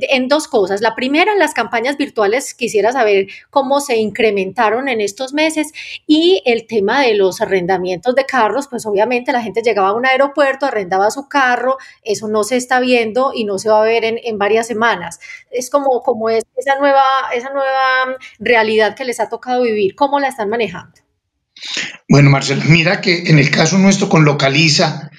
en 0.00 0.28
dos 0.28 0.48
cosas. 0.48 0.80
La 0.80 0.94
primera, 0.94 1.32
en 1.32 1.38
las 1.38 1.54
campañas 1.54 1.96
virtuales, 1.96 2.54
quisiera 2.54 2.92
saber 2.92 3.28
cómo 3.50 3.80
se 3.80 3.96
incrementaron 3.96 4.88
en 4.88 5.00
estos 5.00 5.32
meses 5.32 5.72
y 6.06 6.42
el 6.46 6.66
tema 6.66 7.02
de 7.02 7.14
los 7.14 7.40
arrendamientos 7.40 8.14
de 8.14 8.26
carros, 8.26 8.68
pues 8.68 8.86
obviamente 8.86 9.32
la 9.32 9.42
gente 9.42 9.62
llegaba 9.62 9.88
a 9.88 9.94
un 9.94 10.06
aeropuerto, 10.06 10.66
arrendaba 10.66 11.10
su 11.10 11.28
carro, 11.28 11.78
eso 12.02 12.28
no 12.28 12.44
se 12.44 12.56
está 12.56 12.80
viendo 12.80 13.32
y 13.34 13.44
no 13.44 13.58
se 13.58 13.68
va 13.68 13.80
a 13.80 13.84
ver 13.84 14.04
en, 14.04 14.38
varias 14.38 14.66
semanas. 14.66 15.20
Es 15.50 15.70
como, 15.70 16.02
como 16.02 16.28
es 16.28 16.44
esa 16.56 16.78
nueva, 16.78 17.02
esa 17.34 17.50
nueva 17.50 18.16
realidad 18.38 18.94
que 18.96 19.04
les 19.04 19.20
ha 19.20 19.28
tocado 19.28 19.62
vivir. 19.62 19.94
¿Cómo 19.94 20.18
la 20.18 20.28
están 20.28 20.48
manejando? 20.48 21.00
Bueno, 22.08 22.30
Marcela, 22.30 22.64
mira 22.66 23.00
que 23.00 23.24
en 23.26 23.38
el 23.38 23.50
caso 23.50 23.78
nuestro 23.78 24.08
con 24.08 24.24
Localiza, 24.24 25.10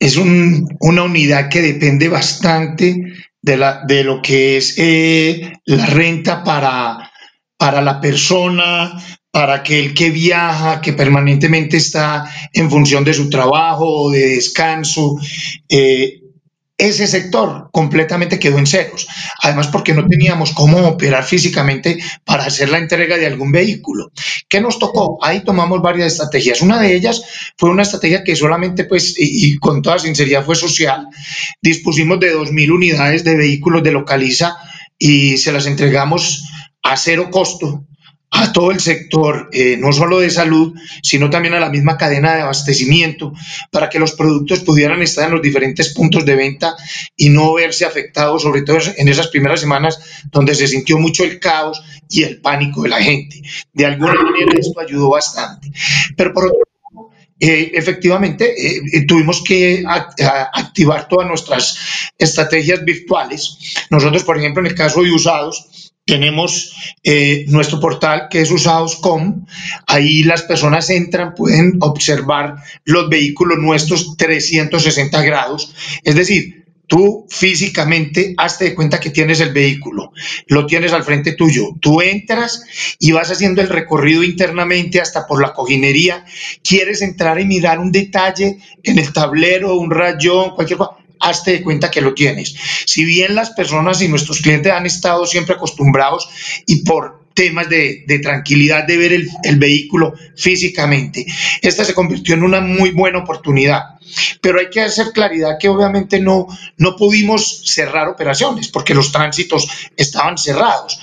es 0.00 0.16
una 0.16 1.02
unidad 1.02 1.50
que 1.50 1.60
depende 1.60 2.08
bastante 2.08 3.02
de, 3.42 3.56
la, 3.56 3.82
de 3.86 4.04
lo 4.04 4.20
que 4.22 4.56
es 4.56 4.74
eh, 4.76 5.52
la 5.64 5.86
renta 5.86 6.44
para, 6.44 7.10
para 7.56 7.80
la 7.80 8.00
persona, 8.00 9.00
para 9.30 9.54
aquel 9.54 9.94
que 9.94 10.10
viaja, 10.10 10.80
que 10.80 10.92
permanentemente 10.92 11.76
está 11.76 12.24
en 12.52 12.70
función 12.70 13.04
de 13.04 13.14
su 13.14 13.30
trabajo 13.30 13.86
o 13.86 14.10
de 14.10 14.36
descanso. 14.36 15.18
Eh, 15.68 16.20
ese 16.80 17.06
sector 17.06 17.68
completamente 17.72 18.38
quedó 18.38 18.58
en 18.58 18.66
ceros. 18.66 19.06
Además, 19.42 19.68
porque 19.68 19.94
no 19.94 20.06
teníamos 20.06 20.52
cómo 20.52 20.86
operar 20.88 21.24
físicamente 21.24 21.98
para 22.24 22.44
hacer 22.44 22.70
la 22.70 22.78
entrega 22.78 23.16
de 23.16 23.26
algún 23.26 23.52
vehículo. 23.52 24.10
¿Qué 24.48 24.60
nos 24.60 24.78
tocó? 24.78 25.18
Ahí 25.22 25.44
tomamos 25.44 25.82
varias 25.82 26.12
estrategias. 26.12 26.62
Una 26.62 26.80
de 26.80 26.94
ellas 26.94 27.22
fue 27.56 27.70
una 27.70 27.82
estrategia 27.82 28.24
que 28.24 28.34
solamente, 28.34 28.84
pues, 28.84 29.14
y, 29.16 29.56
con 29.58 29.82
toda 29.82 29.98
sinceridad 29.98 30.44
fue 30.44 30.56
social. 30.56 31.06
Dispusimos 31.60 32.18
de 32.18 32.34
2.000 32.34 32.70
unidades 32.70 33.24
de 33.24 33.36
vehículos 33.36 33.82
de 33.82 33.92
localiza 33.92 34.56
y 34.98 35.36
se 35.36 35.52
las 35.52 35.66
entregamos 35.66 36.44
a 36.82 36.96
cero 36.96 37.28
costo 37.30 37.84
a 38.30 38.52
todo 38.52 38.70
el 38.70 38.80
sector, 38.80 39.48
eh, 39.52 39.76
no 39.76 39.92
solo 39.92 40.20
de 40.20 40.30
salud, 40.30 40.74
sino 41.02 41.30
también 41.30 41.54
a 41.54 41.60
la 41.60 41.68
misma 41.68 41.98
cadena 41.98 42.34
de 42.34 42.42
abastecimiento, 42.42 43.32
para 43.72 43.88
que 43.90 43.98
los 43.98 44.12
productos 44.12 44.60
pudieran 44.60 45.02
estar 45.02 45.26
en 45.26 45.32
los 45.32 45.42
diferentes 45.42 45.92
puntos 45.92 46.24
de 46.24 46.36
venta 46.36 46.76
y 47.16 47.28
no 47.28 47.54
verse 47.54 47.84
afectados, 47.84 48.42
sobre 48.42 48.62
todo 48.62 48.78
en 48.96 49.08
esas 49.08 49.28
primeras 49.28 49.60
semanas 49.60 49.98
donde 50.30 50.54
se 50.54 50.68
sintió 50.68 50.98
mucho 50.98 51.24
el 51.24 51.40
caos 51.40 51.82
y 52.08 52.22
el 52.22 52.40
pánico 52.40 52.82
de 52.82 52.88
la 52.88 53.02
gente. 53.02 53.42
De 53.72 53.86
alguna 53.86 54.14
manera 54.14 54.52
esto 54.58 54.78
ayudó 54.80 55.10
bastante. 55.10 55.72
Pero 56.16 56.32
por 56.32 56.46
otro 56.46 56.60
lado, 56.94 57.10
eh, 57.40 57.72
efectivamente, 57.74 58.54
eh, 58.54 59.06
tuvimos 59.06 59.42
que 59.42 59.82
activar 59.86 61.08
todas 61.08 61.26
nuestras 61.26 61.76
estrategias 62.16 62.84
virtuales. 62.84 63.56
Nosotros, 63.90 64.22
por 64.22 64.38
ejemplo, 64.38 64.60
en 64.60 64.68
el 64.68 64.74
caso 64.74 65.02
de 65.02 65.10
usados, 65.10 65.89
tenemos 66.10 66.74
eh, 67.04 67.44
nuestro 67.48 67.78
portal 67.78 68.26
que 68.28 68.40
es 68.40 68.50
usados.com. 68.50 69.46
Ahí 69.86 70.24
las 70.24 70.42
personas 70.42 70.90
entran, 70.90 71.34
pueden 71.34 71.76
observar 71.80 72.56
los 72.84 73.08
vehículos 73.08 73.58
nuestros 73.58 74.16
360 74.16 75.22
grados. 75.22 75.72
Es 76.02 76.16
decir, 76.16 76.66
tú 76.88 77.28
físicamente 77.30 78.34
hazte 78.36 78.64
de 78.64 78.74
cuenta 78.74 78.98
que 78.98 79.10
tienes 79.10 79.38
el 79.38 79.52
vehículo, 79.52 80.10
lo 80.48 80.66
tienes 80.66 80.92
al 80.92 81.04
frente 81.04 81.32
tuyo. 81.32 81.76
Tú 81.80 82.02
entras 82.02 82.64
y 82.98 83.12
vas 83.12 83.30
haciendo 83.30 83.62
el 83.62 83.68
recorrido 83.68 84.24
internamente 84.24 85.00
hasta 85.00 85.28
por 85.28 85.40
la 85.40 85.52
cojinería. 85.52 86.24
Quieres 86.64 87.02
entrar 87.02 87.40
y 87.40 87.44
mirar 87.44 87.78
un 87.78 87.92
detalle 87.92 88.58
en 88.82 88.98
el 88.98 89.12
tablero, 89.12 89.76
un 89.76 89.92
rayón, 89.92 90.56
cualquier 90.56 90.78
cosa 90.78 90.99
hazte 91.20 91.52
de 91.52 91.62
cuenta 91.62 91.90
que 91.90 92.00
lo 92.00 92.14
tienes. 92.14 92.54
Si 92.86 93.04
bien 93.04 93.34
las 93.34 93.50
personas 93.50 94.02
y 94.02 94.08
nuestros 94.08 94.40
clientes 94.40 94.72
han 94.72 94.86
estado 94.86 95.26
siempre 95.26 95.54
acostumbrados 95.54 96.28
y 96.66 96.82
por 96.82 97.20
temas 97.34 97.68
de, 97.68 98.04
tranquilidad 98.22 98.84
de 98.84 98.96
ver 98.96 99.12
el, 99.12 99.56
vehículo 99.56 100.14
físicamente. 100.36 101.24
Esta 101.62 101.84
se 101.84 101.94
convirtió 101.94 102.34
en 102.34 102.42
una 102.42 102.60
muy 102.60 102.90
buena 102.90 103.20
oportunidad. 103.20 103.82
Pero 104.40 104.58
hay 104.58 104.68
que 104.68 104.80
hacer 104.80 105.12
claridad 105.12 105.56
que 105.58 105.68
obviamente 105.68 106.20
no, 106.20 106.48
no 106.76 106.96
pudimos 106.96 107.62
cerrar 107.64 108.08
operaciones 108.08 108.68
porque 108.68 108.94
los 108.94 109.12
tránsitos 109.12 109.68
estaban 109.96 110.36
cerrados 110.36 110.98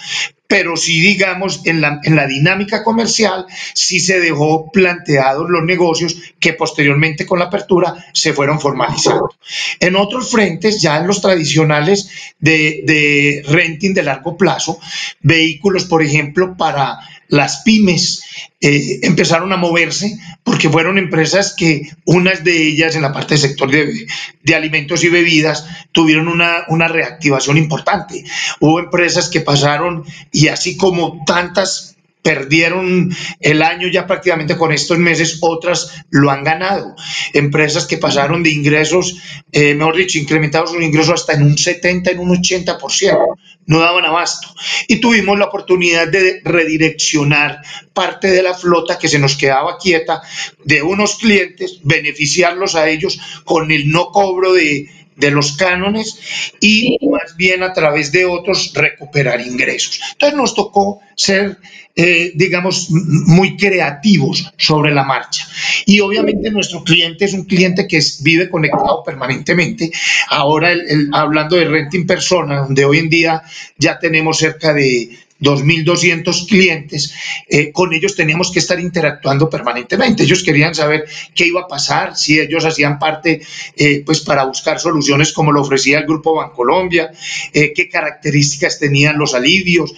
pero 0.47 0.77
sí, 0.77 1.01
digamos, 1.01 1.61
en 1.65 1.81
la, 1.81 1.99
en 2.03 2.15
la 2.15 2.25
dinámica 2.25 2.83
comercial, 2.83 3.45
sí 3.73 3.99
se 3.99 4.19
dejó 4.19 4.71
planteados 4.71 5.49
los 5.49 5.63
negocios 5.63 6.15
que 6.39 6.53
posteriormente 6.53 7.25
con 7.25 7.39
la 7.39 7.45
apertura 7.45 8.05
se 8.13 8.33
fueron 8.33 8.59
formalizando. 8.59 9.35
En 9.79 9.95
otros 9.95 10.31
frentes, 10.31 10.81
ya 10.81 10.97
en 10.97 11.07
los 11.07 11.21
tradicionales 11.21 12.09
de, 12.39 12.81
de 12.85 13.43
renting 13.47 13.93
de 13.93 14.03
largo 14.03 14.37
plazo, 14.37 14.79
vehículos, 15.21 15.85
por 15.85 16.01
ejemplo, 16.01 16.55
para 16.55 16.97
las 17.29 17.63
pymes 17.63 18.23
eh, 18.61 18.99
empezaron 19.03 19.51
a 19.53 19.57
moverse 19.57 20.17
porque 20.43 20.69
fueron 20.69 20.97
empresas 20.97 21.53
que 21.55 21.91
unas 22.05 22.43
de 22.43 22.67
ellas 22.67 22.95
en 22.95 23.01
la 23.01 23.13
parte 23.13 23.35
del 23.35 23.41
sector 23.41 23.69
de, 23.69 24.07
alimentos 24.55 25.03
y 25.03 25.09
bebidas 25.09 25.65
tuvieron 25.91 26.27
una, 26.27 26.63
una, 26.69 26.87
reactivación 26.87 27.57
importante. 27.57 28.23
Hubo 28.59 28.79
empresas 28.79 29.29
que 29.29 29.41
pasaron 29.41 30.05
y 30.31 30.47
así 30.47 30.77
como 30.77 31.23
tantas 31.25 31.96
perdieron 32.27 33.15
el 33.39 33.61
año 33.61 33.87
ya 33.87 34.05
prácticamente 34.05 34.57
con 34.57 34.73
estos 34.73 34.97
meses, 34.97 35.37
otras 35.39 36.03
lo 36.09 36.29
han 36.29 36.43
ganado. 36.43 36.93
Empresas 37.31 37.85
que 37.85 37.97
pasaron 37.97 38.43
de 38.43 38.49
ingresos, 38.49 39.15
eh, 39.53 39.73
mejor 39.73 39.95
dicho, 39.95 40.17
incrementados 40.17 40.71
sus 40.71 40.83
ingresos 40.83 41.21
hasta 41.21 41.35
en 41.35 41.43
un 41.43 41.57
70, 41.57 42.11
en 42.11 42.19
un 42.19 42.35
80%, 42.35 43.37
no 43.67 43.79
daban 43.79 44.03
abasto. 44.03 44.49
Y 44.89 44.97
tuvimos 44.97 45.39
la 45.39 45.45
oportunidad 45.45 46.09
de 46.09 46.41
redireccionar 46.43 47.61
parte 47.93 48.27
de 48.27 48.43
la 48.43 48.53
flota 48.53 48.99
que 48.99 49.07
se 49.07 49.19
nos 49.19 49.37
quedaba 49.37 49.77
quieta 49.77 50.21
de 50.65 50.81
unos 50.81 51.15
clientes, 51.15 51.79
beneficiarlos 51.83 52.75
a 52.75 52.89
ellos 52.89 53.21
con 53.45 53.71
el 53.71 53.89
no 53.89 54.11
cobro 54.11 54.51
de, 54.51 54.89
de 55.17 55.31
los 55.31 55.57
cánones 55.57 56.53
y 56.61 56.97
más 57.09 57.35
bien 57.35 57.63
a 57.63 57.73
través 57.73 58.11
de 58.11 58.25
otros 58.25 58.71
recuperar 58.73 59.41
ingresos. 59.41 59.99
Entonces 60.13 60.37
nos 60.37 60.55
tocó 60.55 60.99
ser 61.15 61.57
eh, 61.99 62.33
digamos, 62.35 62.91
muy 62.91 63.57
creativos 63.57 64.53
sobre 64.55 64.93
la 64.93 65.03
marcha. 65.03 65.47
Y 65.87 65.99
obviamente 65.99 66.51
nuestro 66.51 66.83
cliente 66.83 67.25
es 67.25 67.33
un 67.33 67.45
cliente 67.45 67.87
que 67.87 67.99
vive 68.21 68.51
conectado 68.51 69.01
permanentemente. 69.03 69.91
Ahora, 70.29 70.75
hablando 71.11 71.55
de 71.55 71.65
renting 71.65 72.05
persona, 72.05 72.59
donde 72.59 72.85
hoy 72.85 72.99
en 72.99 73.09
día 73.09 73.41
ya 73.79 73.97
tenemos 73.97 74.37
cerca 74.37 74.75
de 74.75 75.09
2.200 75.39 76.47
clientes, 76.47 77.13
eh, 77.47 77.71
con 77.71 77.93
ellos 77.93 78.15
teníamos 78.15 78.51
que 78.51 78.59
estar 78.59 78.79
interactuando 78.79 79.49
permanentemente. 79.49 80.23
Ellos 80.23 80.43
querían 80.43 80.73
saber 80.73 81.05
qué 81.35 81.47
iba 81.47 81.61
a 81.61 81.67
pasar, 81.67 82.15
si 82.15 82.39
ellos 82.39 82.65
hacían 82.65 82.97
parte, 82.97 83.41
eh, 83.75 84.03
pues 84.05 84.21
para 84.21 84.45
buscar 84.45 84.79
soluciones 84.79 85.31
como 85.31 85.51
lo 85.51 85.61
ofrecía 85.61 85.99
el 85.99 86.05
Grupo 86.05 86.35
Bancolombia, 86.35 87.11
eh, 87.53 87.71
qué 87.73 87.87
características 87.87 88.79
tenían 88.79 89.17
los 89.17 89.33
alivios, 89.33 89.93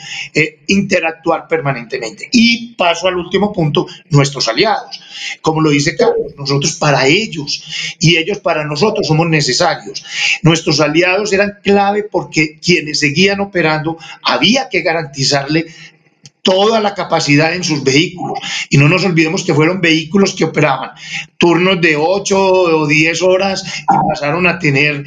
interactuar 0.67 1.47
permanentemente. 1.47 2.30
Y 2.32 2.73
paso 2.75 3.08
al 3.08 3.17
último 3.17 3.52
punto, 3.52 3.88
nuestros 4.10 4.47
aliados. 4.47 4.99
Como 5.41 5.62
lo 5.62 5.69
dice 5.69 5.95
Carlos, 5.95 6.34
nosotros 6.38 6.73
para 6.75 7.08
ellos 7.08 7.95
y 7.99 8.17
ellos 8.17 8.39
para 8.39 8.65
nosotros 8.65 9.08
somos 9.08 9.28
necesarios. 9.28 10.04
Nuestros 10.43 10.80
aliados 10.80 11.34
eran 11.34 11.60
clave 11.63 12.04
porque 12.04 12.58
quienes 12.60 12.99
seguían 12.99 13.39
operando 13.39 13.97
había 14.21 14.69
que 14.69 14.82
toda 16.42 16.80
la 16.80 16.96
capacidad 16.96 17.54
en 17.54 17.63
sus 17.63 17.84
vehículos. 17.84 18.39
Y 18.70 18.78
no 18.78 18.88
nos 18.89 19.04
olvidemos 19.06 19.44
que 19.44 19.54
fueron 19.54 19.82
vehículos 19.82 20.34
que 20.34 20.46
operaban 20.46 20.92
turnos 21.38 21.80
de 21.80 21.96
8 21.96 22.38
o 22.38 22.88
10 22.88 23.22
horas 23.22 23.63
y 23.82 24.10
pasaron 24.10 24.48
a 24.48 24.60
tener 24.60 25.06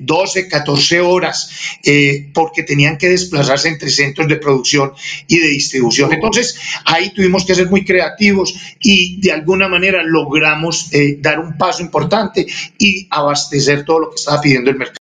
12, 0.00 0.40
eh, 0.40 0.48
14 0.48 1.00
horas 1.00 1.50
eh, 1.84 2.30
porque 2.34 2.62
tenían 2.62 2.98
que 2.98 3.08
desplazarse 3.08 3.68
entre 3.68 3.88
centros 3.90 4.28
de 4.28 4.36
producción 4.36 4.92
y 5.26 5.38
de 5.38 5.48
distribución. 5.48 6.12
Entonces, 6.12 6.58
ahí 6.84 7.10
tuvimos 7.14 7.44
que 7.44 7.54
ser 7.54 7.70
muy 7.70 7.84
creativos 7.84 8.54
y 8.80 9.20
de 9.20 9.32
alguna 9.32 9.68
manera 9.68 10.02
logramos 10.02 10.92
eh, 10.92 11.18
dar 11.20 11.40
un 11.40 11.56
paso 11.56 11.82
importante 11.82 12.46
y 12.78 13.06
abastecer 13.10 13.84
todo 13.84 14.00
lo 14.00 14.10
que 14.10 14.16
estaba 14.16 14.40
pidiendo 14.40 14.70
el 14.70 14.76
mercado. 14.76 15.03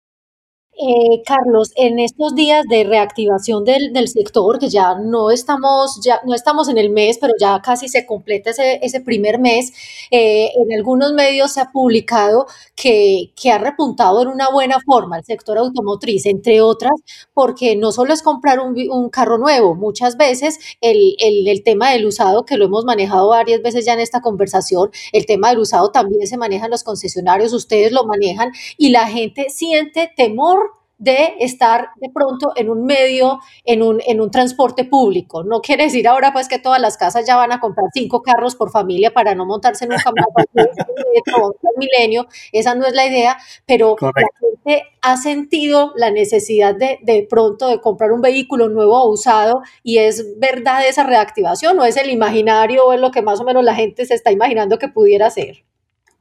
Eh, 0.79 1.23
Carlos, 1.25 1.71
en 1.75 1.97
estos 1.97 2.35
días 2.35 2.63
de 2.69 2.83
reactivación 2.83 3.63
del, 3.63 3.93
del, 3.93 4.07
sector, 4.09 4.59
que 4.59 4.69
ya 4.69 4.93
no 4.93 5.31
estamos, 5.31 5.99
ya 6.03 6.21
no 6.23 6.35
estamos 6.35 6.69
en 6.69 6.77
el 6.77 6.91
mes, 6.91 7.17
pero 7.19 7.33
ya 7.39 7.59
casi 7.63 7.87
se 7.89 8.05
completa 8.05 8.51
ese, 8.51 8.79
ese 8.83 9.01
primer 9.01 9.39
mes, 9.39 9.73
eh, 10.11 10.51
en 10.55 10.71
algunos 10.77 11.13
medios 11.13 11.53
se 11.53 11.61
ha 11.61 11.71
publicado 11.71 12.45
que, 12.75 13.31
que, 13.35 13.51
ha 13.51 13.57
repuntado 13.57 14.21
en 14.21 14.27
una 14.27 14.51
buena 14.51 14.77
forma 14.85 15.17
el 15.17 15.25
sector 15.25 15.57
automotriz, 15.57 16.27
entre 16.27 16.61
otras, 16.61 16.93
porque 17.33 17.75
no 17.75 17.91
solo 17.91 18.13
es 18.13 18.21
comprar 18.21 18.59
un, 18.59 18.75
un 18.91 19.09
carro 19.09 19.39
nuevo, 19.39 19.73
muchas 19.73 20.15
veces 20.15 20.59
el, 20.81 21.15
el, 21.17 21.47
el, 21.47 21.63
tema 21.63 21.91
del 21.91 22.05
usado, 22.05 22.45
que 22.45 22.55
lo 22.55 22.65
hemos 22.65 22.85
manejado 22.85 23.29
varias 23.29 23.63
veces 23.63 23.83
ya 23.83 23.93
en 23.93 23.99
esta 24.01 24.21
conversación, 24.21 24.91
el 25.11 25.25
tema 25.25 25.49
del 25.49 25.57
usado 25.57 25.89
también 25.89 26.27
se 26.27 26.37
maneja 26.37 26.65
en 26.65 26.71
los 26.71 26.83
concesionarios, 26.83 27.51
ustedes 27.53 27.91
lo 27.91 28.05
manejan 28.05 28.51
y 28.77 28.89
la 28.89 29.07
gente 29.07 29.49
siente 29.49 30.11
temor 30.15 30.66
de 30.97 31.35
estar 31.39 31.89
de 31.97 32.09
pronto 32.09 32.53
en 32.55 32.69
un 32.69 32.85
medio, 32.85 33.39
en 33.65 33.83
un, 33.83 34.01
en 34.05 34.19
un 34.19 34.31
transporte 34.31 34.83
público. 34.83 35.43
No 35.43 35.61
quiere 35.61 35.85
decir 35.85 36.07
ahora 36.07 36.33
pues 36.33 36.47
que 36.47 36.59
todas 36.59 36.81
las 36.81 36.97
casas 36.97 37.25
ya 37.27 37.35
van 37.35 37.51
a 37.51 37.59
comprar 37.59 37.87
cinco 37.93 38.23
carros 38.23 38.55
por 38.55 38.71
familia 38.71 39.13
para 39.13 39.35
no 39.35 39.45
montarse 39.45 39.85
en 39.85 39.93
un 39.93 39.99
camión 39.99 40.27
milenio, 41.77 42.27
esa 42.51 42.73
no 42.73 42.85
es 42.87 42.93
la 42.93 43.05
idea, 43.05 43.37
pero 43.65 43.95
la 44.01 44.11
gente 44.39 44.87
ha 45.01 45.17
sentido 45.17 45.93
la 45.95 46.09
necesidad 46.09 46.75
de, 46.75 46.99
de 47.03 47.27
pronto 47.29 47.67
de 47.67 47.79
comprar 47.79 48.11
un 48.11 48.21
vehículo 48.21 48.69
nuevo 48.69 49.01
o 49.01 49.11
usado 49.11 49.61
y 49.83 49.99
es 49.99 50.39
verdad 50.39 50.87
esa 50.87 51.03
reactivación 51.03 51.77
o 51.79 51.85
es 51.85 51.97
el 51.97 52.09
imaginario 52.09 52.85
o 52.85 52.93
es 52.93 52.99
lo 52.99 53.11
que 53.11 53.21
más 53.21 53.39
o 53.39 53.43
menos 53.43 53.63
la 53.63 53.75
gente 53.75 54.05
se 54.05 54.15
está 54.15 54.31
imaginando 54.31 54.79
que 54.79 54.87
pudiera 54.87 55.29
ser. 55.29 55.63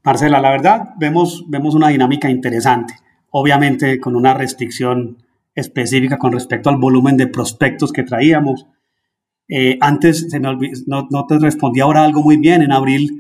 Marcela, 0.03 0.41
la 0.41 0.51
verdad 0.51 0.91
vemos, 0.99 1.45
vemos 1.49 1.75
una 1.75 1.89
dinámica 1.89 2.29
interesante 2.29 2.95
obviamente 3.31 4.01
con 4.01 4.17
una 4.17 4.35
restricción 4.35 5.19
específica 5.55 6.19
con 6.19 6.33
respecto 6.33 6.71
al 6.71 6.77
volumen 6.77 7.17
de 7.17 7.27
prospectos 7.27 7.93
que 7.93 8.03
traíamos. 8.03 8.67
Eh, 9.49 9.79
antes 9.81 10.29
no, 10.87 11.09
no, 11.11 11.27
te 11.27 11.39
respondí 11.39 11.81
ahora 11.81 12.05
algo 12.05 12.23
muy 12.23 12.37
bien. 12.37 12.63
En 12.63 12.73
abril 12.73 13.11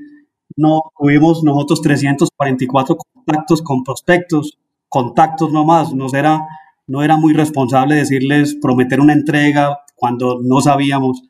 no 0.57 0.83
tuvimos 0.99 1.42
nosotros 1.42 1.81
344 1.83 2.97
contactos 2.97 3.62
con 3.62 3.83
prospectos, 3.83 4.59
contactos 4.88 5.53
nomás. 5.53 5.95
Nos 5.95 6.14
era, 6.14 6.47
no 6.87 7.03
era 7.03 7.16
muy 7.16 7.33
responsable 7.33 7.95
decirles 7.95 8.55
prometer 8.61 9.01
una 9.01 9.14
entrega 9.14 9.79
cuando 9.95 10.40
no 10.42 10.61
sabíamos 10.61 11.23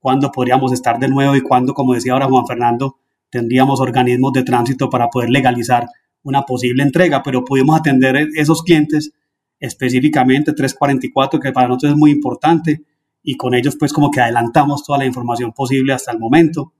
cuándo 0.00 0.30
podríamos 0.32 0.72
estar 0.72 0.98
de 0.98 1.08
nuevo 1.08 1.36
y 1.36 1.40
cuándo, 1.40 1.74
como 1.74 1.94
decía 1.94 2.12
ahora 2.14 2.26
Juan 2.26 2.46
Fernando, 2.46 2.96
tendríamos 3.30 3.80
organismos 3.80 4.32
de 4.32 4.44
tránsito 4.44 4.90
para 4.90 5.08
poder 5.08 5.30
legalizar 5.30 5.88
una 6.24 6.42
posible 6.42 6.82
entrega, 6.82 7.22
pero 7.22 7.44
pudimos 7.44 7.78
atender 7.78 8.28
esos 8.34 8.62
clientes 8.62 9.12
específicamente 9.60 10.52
344, 10.52 11.40
que 11.40 11.52
para 11.52 11.68
nosotros 11.68 11.92
es 11.92 11.98
muy 11.98 12.10
importante, 12.10 12.82
y 13.22 13.36
con 13.36 13.54
ellos 13.54 13.76
pues 13.78 13.92
como 13.92 14.10
que 14.10 14.20
adelantamos 14.20 14.84
toda 14.84 14.98
la 14.98 15.06
información 15.06 15.52
posible 15.52 15.92
hasta 15.92 16.12
el 16.12 16.18
momento, 16.18 16.72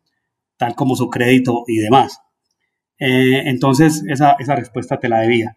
tal 0.56 0.74
como 0.74 0.96
su 0.96 1.08
crédito 1.08 1.64
y 1.66 1.78
demás. 1.78 2.20
Eh, 2.98 3.42
entonces 3.46 4.04
esa, 4.08 4.32
esa, 4.38 4.54
respuesta 4.54 4.98
te 4.98 5.08
la 5.08 5.20
debía. 5.20 5.56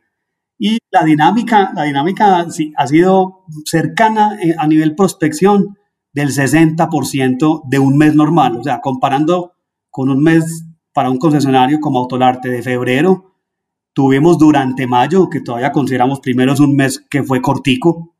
Y 0.57 0.79
la 0.89 1.03
dinámica, 1.03 1.71
la 1.75 1.83
dinámica 1.83 2.47
ha 2.77 2.87
sido 2.87 3.43
cercana 3.65 4.39
eh, 4.41 4.55
a 4.57 4.65
nivel 4.65 4.95
prospección 4.95 5.77
del 6.13 6.29
60% 6.29 7.61
de 7.67 7.79
un 7.79 7.97
mes 7.97 8.15
normal, 8.15 8.57
o 8.57 8.63
sea, 8.63 8.79
comparando 8.79 9.53
con 9.91 10.09
un 10.09 10.23
mes 10.23 10.65
para 10.93 11.11
un 11.11 11.19
concesionario 11.19 11.79
como 11.79 11.99
Autolarte 11.99 12.49
de 12.49 12.63
febrero 12.63 13.36
Tuvimos 13.97 14.37
durante 14.37 14.85
mayo, 14.85 15.27
que 15.27 15.41
todavía 15.41 15.71
consideramos 15.71 16.19
primero 16.19 16.53
es 16.53 16.59
un 16.59 16.75
mes 16.75 17.03
que 17.09 17.23
fue 17.23 17.41
cortico, 17.41 18.13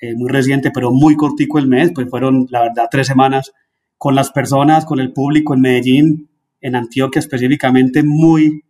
eh, 0.00 0.14
muy 0.14 0.30
reciente, 0.30 0.70
pero 0.70 0.92
muy 0.92 1.16
cortico 1.16 1.58
el 1.58 1.66
mes, 1.66 1.90
pues 1.92 2.08
fueron, 2.08 2.46
la 2.50 2.60
verdad, 2.60 2.86
tres 2.88 3.08
semanas 3.08 3.50
con 3.98 4.14
las 4.14 4.30
personas, 4.30 4.84
con 4.84 5.00
el 5.00 5.12
público 5.12 5.54
en 5.54 5.60
Medellín, 5.60 6.30
en 6.60 6.76
Antioquia 6.76 7.18
específicamente, 7.18 8.04
muy, 8.04 8.62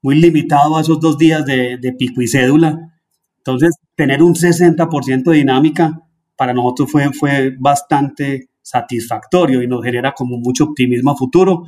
muy 0.00 0.14
limitado 0.14 0.78
a 0.78 0.80
esos 0.80 0.98
dos 1.00 1.18
días 1.18 1.44
de, 1.44 1.76
de 1.76 1.92
pico 1.92 2.22
y 2.22 2.28
cédula. 2.28 2.98
Entonces, 3.36 3.76
tener 3.94 4.22
un 4.22 4.34
60% 4.34 5.22
de 5.32 5.36
dinámica 5.36 6.00
para 6.34 6.54
nosotros 6.54 6.90
fue, 6.90 7.12
fue 7.12 7.54
bastante 7.58 8.48
satisfactorio 8.62 9.62
y 9.62 9.66
nos 9.66 9.84
genera 9.84 10.12
como 10.12 10.38
mucho 10.38 10.64
optimismo 10.64 11.10
a 11.10 11.16
futuro. 11.16 11.66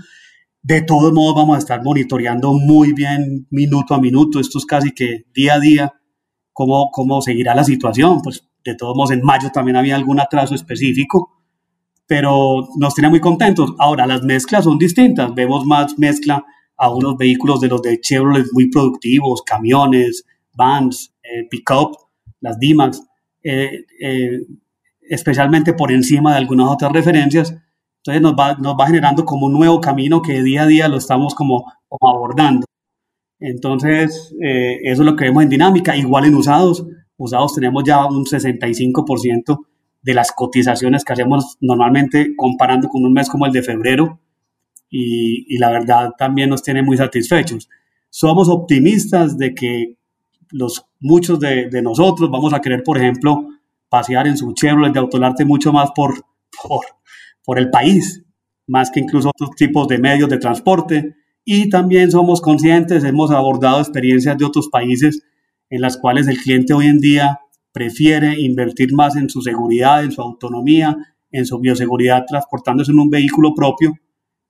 De 0.69 0.83
todos 0.83 1.13
modos, 1.13 1.37
vamos 1.37 1.55
a 1.55 1.59
estar 1.61 1.81
monitoreando 1.85 2.53
muy 2.53 2.93
bien 2.93 3.47
minuto 3.51 3.95
a 3.95 4.01
minuto. 4.01 4.41
Esto 4.41 4.59
es 4.59 4.67
casi 4.67 4.91
que 4.91 5.25
día 5.33 5.55
a 5.55 5.61
día 5.61 5.95
cómo, 6.53 6.91
cómo 6.91 7.23
seguirá 7.23 7.55
la 7.55 7.63
situación. 7.63 8.21
Pues 8.21 8.49
de 8.65 8.75
todos 8.75 8.97
modos, 8.97 9.13
en 9.13 9.23
mayo 9.23 9.53
también 9.53 9.77
había 9.77 9.95
algún 9.95 10.19
atraso 10.19 10.57
específico, 10.57 11.31
pero 12.09 12.67
nos 12.79 12.95
tiene 12.95 13.11
muy 13.11 13.21
contentos. 13.21 13.75
Ahora, 13.79 14.09
las 14.09 14.25
mezclas 14.25 14.65
son 14.65 14.77
distintas. 14.77 15.33
Vemos 15.37 15.65
más 15.65 15.97
mezcla 16.01 16.45
a 16.77 16.91
unos 16.91 17.17
vehículos 17.17 17.61
de 17.61 17.69
los 17.69 17.81
de 17.81 18.01
Chevrolet 18.01 18.47
muy 18.53 18.69
productivos, 18.69 19.43
camiones, 19.43 20.25
vans, 20.53 21.15
eh, 21.23 21.47
pick-up, 21.49 21.97
las 22.41 22.59
D-Max, 22.59 23.05
eh, 23.45 23.85
eh, 24.03 24.41
especialmente 25.09 25.75
por 25.75 25.93
encima 25.93 26.33
de 26.33 26.39
algunas 26.39 26.69
otras 26.69 26.91
referencias 26.91 27.55
entonces 28.07 28.23
nos 28.23 28.35
va, 28.35 28.55
nos 28.55 28.75
va 28.75 28.87
generando 28.87 29.25
como 29.25 29.47
un 29.47 29.53
nuevo 29.53 29.81
camino 29.81 30.23
que 30.23 30.43
día 30.43 30.63
a 30.63 30.67
día 30.67 30.89
lo 30.89 30.97
estamos 30.97 31.35
como, 31.35 31.65
abordando. 32.01 32.65
Entonces, 33.41 34.35
eh, 34.43 34.79
eso 34.85 35.03
es 35.03 35.07
lo 35.07 35.17
que 35.17 35.25
vemos 35.25 35.43
en 35.43 35.49
dinámica. 35.49 35.97
Igual 35.97 36.27
en 36.27 36.37
usados, 36.37 36.87
usados 37.17 37.55
tenemos 37.55 37.83
ya 37.85 38.07
un 38.07 38.25
65% 38.25 39.59
de 40.03 40.15
las 40.15 40.31
cotizaciones 40.33 41.05
que 41.05 41.13
hacemos 41.13 41.57
normalmente 41.61 42.35
comparando 42.37 42.89
con 42.89 43.05
un 43.05 43.13
mes 43.13 43.29
como 43.29 43.47
el 43.47 43.53
de 43.53 43.63
febrero 43.63 44.21
y, 44.89 45.53
y 45.53 45.59
la 45.59 45.71
verdad 45.71 46.11
también 46.17 46.51
nos 46.51 46.63
tiene 46.63 46.83
muy 46.83 46.97
satisfechos. 46.97 47.69
Somos 48.09 48.49
optimistas 48.49 49.37
de 49.37 49.53
que 49.55 49.97
los, 50.51 50.87
muchos 51.01 51.41
de, 51.41 51.69
de 51.69 51.83
nosotros 51.83 52.31
vamos 52.31 52.53
a 52.53 52.61
querer, 52.61 52.85
por 52.85 52.99
ejemplo, 52.99 53.49
pasear 53.89 54.29
en 54.29 54.37
su 54.37 54.53
Chevrolet 54.53 54.93
de 54.93 55.01
Autolarte 55.01 55.45
mucho 55.45 55.73
más 55.73 55.91
por, 55.91 56.25
por, 56.63 56.85
por 57.47 57.59
el 57.59 57.71
país, 57.71 58.27
más 58.67 58.91
que 58.91 59.01
incluso 59.01 59.31
otros 59.31 59.53
tipos 59.57 59.89
de 59.89 59.99
medios 59.99 60.29
de 60.29 60.37
transporte. 60.37 61.15
Y 61.45 61.71
también 61.71 62.11
somos 62.11 62.43
conscientes, 62.43 63.05
hemos 63.05 63.31
abordado 63.31 63.79
experiencias 63.79 64.37
de 64.37 64.45
otros 64.45 64.69
países 64.69 65.23
en 65.71 65.81
las 65.81 65.97
cuales 65.97 66.27
el 66.29 66.37
cliente 66.37 66.75
hoy 66.75 66.87
en 66.87 66.99
día 66.99 67.41
prefiere 67.73 68.41
invertir 68.41 68.93
más 68.93 69.17
en 69.17 69.31
su 69.31 69.43
seguridad, 69.43 70.03
en 70.03 70.11
su 70.11 70.21
autonomía, 70.21 70.97
en 71.31 71.47
su 71.47 71.59
bioseguridad, 71.61 72.25
transportándose 72.27 72.91
en 72.91 72.99
un 72.99 73.11
vehículo 73.11 73.55
propio 73.55 73.95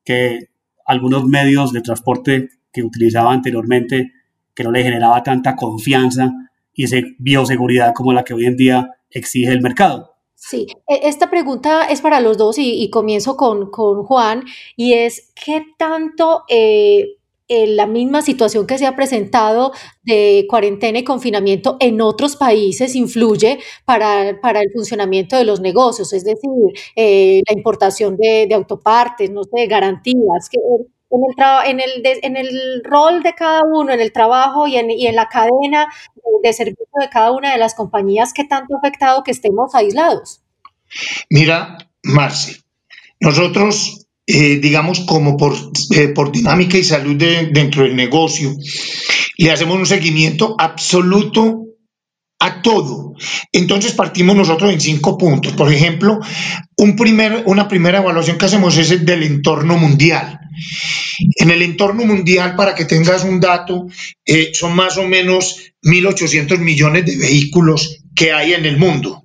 que 0.05 0.49
algunos 0.87 1.27
medios 1.27 1.73
de 1.73 1.83
transporte 1.83 2.49
que 2.73 2.83
utilizaba 2.83 3.33
anteriormente, 3.33 4.13
que 4.55 4.65
no 4.65 4.71
le 4.71 4.83
generaba 4.83 5.23
tanta 5.23 5.57
confianza 5.57 6.33
y 6.73 6.85
esa 6.85 6.97
bioseguridad 7.19 7.93
como 7.95 8.13
la 8.13 8.25
que 8.25 8.35
hoy 8.35 8.47
en 8.47 8.57
día 8.57 8.91
exige 9.11 9.53
el 9.53 9.61
mercado. 9.61 10.16
Sí, 10.39 10.67
e, 10.87 11.09
esta 11.09 11.31
pregunta 11.31 11.87
es 11.87 12.03
para 12.03 12.21
los 12.21 12.37
dos 12.37 12.57
y, 12.59 12.91
comienzo 12.91 13.37
con, 13.37 13.71
Juan 13.73 14.45
y 14.77 14.93
es, 14.93 15.33
¿qué 15.35 15.65
tanto 15.79 16.45
eh, 16.49 17.17
la 17.49 17.87
misma 17.87 18.21
situación 18.23 18.67
que 18.67 18.77
se 18.77 18.87
ha 18.87 18.95
presentado 18.97 19.73
de 20.03 20.47
cuarentena 20.49 20.99
y 20.99 21.05
confinamiento 21.05 21.77
en 21.81 22.01
otros 22.03 22.37
países 22.37 22.95
influye 22.97 23.59
para, 23.87 24.29
el 24.29 24.73
funcionamiento 24.75 25.37
de 25.37 25.45
los 25.45 25.61
negocios? 25.61 26.13
Es 26.13 26.25
decir, 26.25 26.51
eh, 26.97 27.43
la 27.49 27.55
importación 27.55 28.17
de, 28.19 28.47
autopartes, 28.55 29.31
no 29.31 29.43
sé, 29.45 29.67
garantías, 29.67 30.51
en 31.11 31.81
el, 31.81 31.81
en, 31.81 31.81
el 31.81 32.21
en 32.23 32.37
el 32.37 32.83
rol 32.85 33.23
de 33.23 33.35
cada 33.35 33.63
uno, 33.65 33.93
en 33.93 34.01
el 34.01 34.13
trabajo 34.13 34.67
y 34.67 34.77
en, 34.77 34.91
y 34.91 35.07
en 35.07 35.17
la 35.17 35.29
cadena 35.29 35.87
de 36.43 36.53
servicio 36.53 36.87
de 37.01 37.09
cada 37.09 37.33
una 37.33 37.53
de 37.53 37.59
las 37.59 37.75
compañías, 37.75 38.33
¿qué 38.33 38.45
tanto 38.45 38.75
ha 38.75 38.79
afectado 38.79 39.23
que 39.23 39.31
estemos 39.31 39.75
aislados? 39.75 40.41
Mira, 41.31 41.79
Marce, 42.03 42.61
nosotros, 43.21 44.07
eh, 44.27 44.57
digamos, 44.57 45.01
como 45.01 45.37
por, 45.37 45.55
eh, 45.95 46.09
por 46.09 46.33
dinámica 46.33 46.79
y 46.79 46.85
salud 46.85 47.17
dentro 47.17 47.83
del 47.83 47.97
negocio, 47.97 48.55
le 49.39 49.51
hacemos 49.51 49.77
un 49.77 49.87
seguimiento 49.87 50.55
absoluto 50.59 51.67
a 52.39 52.63
todo. 52.63 53.15
Entonces 53.53 53.93
partimos 53.93 54.37
nosotros 54.37 54.73
en 54.73 54.81
cinco 54.81 55.17
puntos. 55.17 55.53
Por 55.55 55.73
ejemplo, 55.73 56.21
un 56.77 56.97
primer, 56.97 57.45
una 57.47 57.69
primera 57.69 57.99
evaluación 57.99 58.39
que 58.39 58.45
hacemos 58.45 58.77
es 58.77 58.91
el 58.91 59.05
del 59.05 59.23
entorno 59.23 59.79
mundial. 59.79 60.41
En 61.37 61.51
el 61.51 61.63
entorno 61.63 62.05
mundial, 62.05 62.55
para 62.57 62.75
que 62.75 62.85
tengas 62.85 63.25
un 63.25 63.41
dato, 63.41 63.87
eh, 64.25 64.53
son 64.55 64.75
más 64.75 64.97
o 64.97 65.07
menos 65.07 65.73
1.800 65.83 66.59
millones 66.59 67.07
de 67.07 67.17
vehículos 67.17 67.99
que 68.15 68.33
hay 68.33 68.55
en 68.55 68.65
el 68.65 68.79
mundo. 68.79 69.23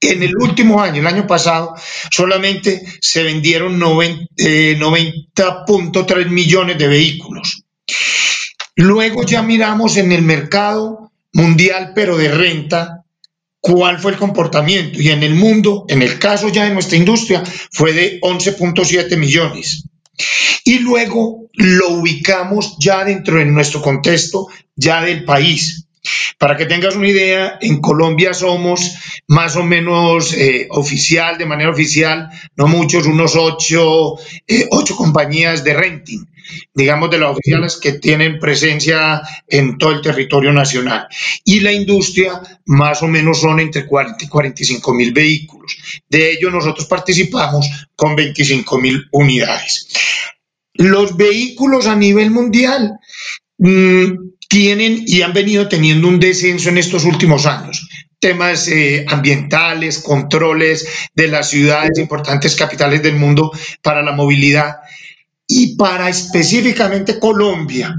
En 0.00 0.22
el 0.22 0.36
último 0.36 0.80
año, 0.80 1.00
el 1.00 1.06
año 1.06 1.26
pasado, 1.26 1.74
solamente 2.10 2.80
se 3.00 3.24
vendieron 3.24 3.80
90.3 3.80 4.26
eh, 4.38 6.24
millones 6.26 6.78
de 6.78 6.86
vehículos. 6.86 7.64
Luego 8.76 9.24
ya 9.24 9.42
miramos 9.42 9.96
en 9.96 10.12
el 10.12 10.22
mercado 10.22 11.10
mundial, 11.32 11.92
pero 11.96 12.16
de 12.16 12.28
renta, 12.28 13.02
cuál 13.60 13.98
fue 13.98 14.12
el 14.12 14.18
comportamiento. 14.18 15.00
Y 15.02 15.08
en 15.08 15.24
el 15.24 15.34
mundo, 15.34 15.84
en 15.88 16.02
el 16.02 16.18
caso 16.20 16.48
ya 16.48 16.64
de 16.64 16.74
nuestra 16.74 16.96
industria, 16.96 17.42
fue 17.72 17.92
de 17.92 18.20
11.7 18.20 19.16
millones. 19.16 19.84
Y 20.64 20.80
luego 20.80 21.48
lo 21.54 21.88
ubicamos 21.88 22.76
ya 22.78 23.04
dentro 23.04 23.38
de 23.38 23.46
nuestro 23.46 23.80
contexto, 23.82 24.48
ya 24.76 25.02
del 25.02 25.24
país. 25.24 25.87
Para 26.38 26.56
que 26.56 26.66
tengas 26.66 26.96
una 26.96 27.08
idea, 27.08 27.58
en 27.60 27.80
Colombia 27.80 28.34
somos 28.34 28.94
más 29.26 29.56
o 29.56 29.62
menos 29.62 30.32
eh, 30.34 30.68
oficial, 30.70 31.38
de 31.38 31.46
manera 31.46 31.70
oficial, 31.70 32.28
no 32.56 32.66
muchos, 32.68 33.06
unos 33.06 33.36
ocho, 33.36 34.16
eh, 34.46 34.66
ocho 34.70 34.96
compañías 34.96 35.64
de 35.64 35.74
renting 35.74 36.26
digamos, 36.74 37.10
de 37.10 37.18
las 37.18 37.32
oficiales 37.32 37.76
que 37.76 37.92
tienen 37.92 38.38
presencia 38.38 39.20
en 39.46 39.78
todo 39.78 39.92
el 39.92 40.02
territorio 40.02 40.52
nacional. 40.52 41.06
Y 41.44 41.60
la 41.60 41.72
industria 41.72 42.40
más 42.66 43.02
o 43.02 43.08
menos 43.08 43.40
son 43.40 43.60
entre 43.60 43.86
40 43.86 44.24
y 44.24 44.28
45 44.28 44.94
mil 44.94 45.12
vehículos. 45.12 45.76
De 46.08 46.32
ello 46.32 46.50
nosotros 46.50 46.86
participamos 46.86 47.68
con 47.94 48.16
25 48.16 48.78
mil 48.78 49.06
unidades. 49.12 49.88
Los 50.74 51.16
vehículos 51.16 51.86
a 51.86 51.96
nivel 51.96 52.30
mundial 52.30 52.98
mm, 53.58 54.30
tienen 54.48 55.04
y 55.06 55.22
han 55.22 55.32
venido 55.32 55.68
teniendo 55.68 56.08
un 56.08 56.18
descenso 56.18 56.70
en 56.70 56.78
estos 56.78 57.04
últimos 57.04 57.46
años 57.46 57.88
temas 58.18 58.68
eh, 58.68 59.04
ambientales, 59.08 60.00
controles 60.00 61.08
de 61.14 61.28
las 61.28 61.50
ciudades, 61.50 61.98
importantes 61.98 62.56
capitales 62.56 63.02
del 63.02 63.16
mundo 63.16 63.52
para 63.82 64.02
la 64.02 64.12
movilidad. 64.12 64.76
Y 65.46 65.76
para 65.76 66.08
específicamente 66.08 67.18
Colombia, 67.18 67.94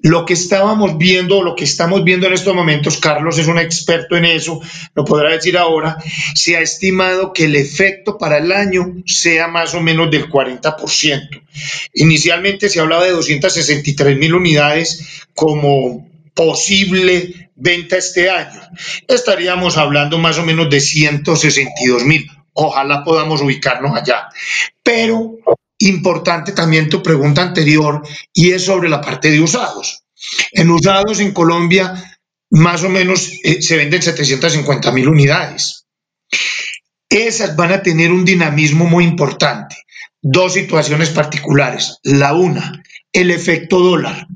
lo 0.00 0.24
que 0.24 0.34
estábamos 0.34 0.96
viendo, 0.96 1.42
lo 1.42 1.56
que 1.56 1.64
estamos 1.64 2.04
viendo 2.04 2.26
en 2.26 2.34
estos 2.34 2.54
momentos, 2.54 2.98
Carlos 2.98 3.38
es 3.38 3.48
un 3.48 3.58
experto 3.58 4.16
en 4.16 4.24
eso, 4.24 4.60
lo 4.94 5.04
podrá 5.04 5.32
decir 5.32 5.56
ahora, 5.56 5.98
se 6.34 6.56
ha 6.56 6.60
estimado 6.60 7.32
que 7.32 7.46
el 7.46 7.56
efecto 7.56 8.16
para 8.16 8.38
el 8.38 8.52
año 8.52 8.94
sea 9.06 9.48
más 9.48 9.74
o 9.74 9.80
menos 9.80 10.10
del 10.10 10.28
40%. 10.28 11.42
Inicialmente 11.94 12.68
se 12.68 12.80
hablaba 12.80 13.04
de 13.04 13.10
263 13.10 14.16
mil 14.16 14.34
unidades 14.34 15.24
como 15.34 16.08
posible 16.34 17.50
venta 17.56 17.96
este 17.96 18.30
año. 18.30 18.60
Estaríamos 19.08 19.76
hablando 19.76 20.18
más 20.18 20.38
o 20.38 20.44
menos 20.44 20.70
de 20.70 20.80
162 20.80 22.04
mil. 22.04 22.30
Ojalá 22.52 23.02
podamos 23.04 23.40
ubicarnos 23.40 23.96
allá. 23.96 24.28
Pero 24.82 25.38
Importante 25.78 26.52
también 26.52 26.88
tu 26.88 27.02
pregunta 27.02 27.42
anterior 27.42 28.02
y 28.32 28.50
es 28.50 28.64
sobre 28.64 28.88
la 28.88 29.00
parte 29.00 29.30
de 29.30 29.40
usados. 29.40 30.04
En 30.52 30.70
usados 30.70 31.20
en 31.20 31.32
Colombia 31.32 31.94
más 32.50 32.82
o 32.82 32.88
menos 32.88 33.30
eh, 33.44 33.60
se 33.62 33.76
venden 33.76 34.02
750 34.02 34.90
mil 34.92 35.08
unidades. 35.08 35.86
Esas 37.08 37.56
van 37.56 37.72
a 37.72 37.82
tener 37.82 38.12
un 38.12 38.24
dinamismo 38.24 38.86
muy 38.86 39.04
importante. 39.04 39.76
Dos 40.20 40.54
situaciones 40.54 41.10
particulares. 41.10 41.98
La 42.02 42.34
una, 42.34 42.82
el 43.12 43.30
efecto 43.30 43.78
dólar. 43.78 44.26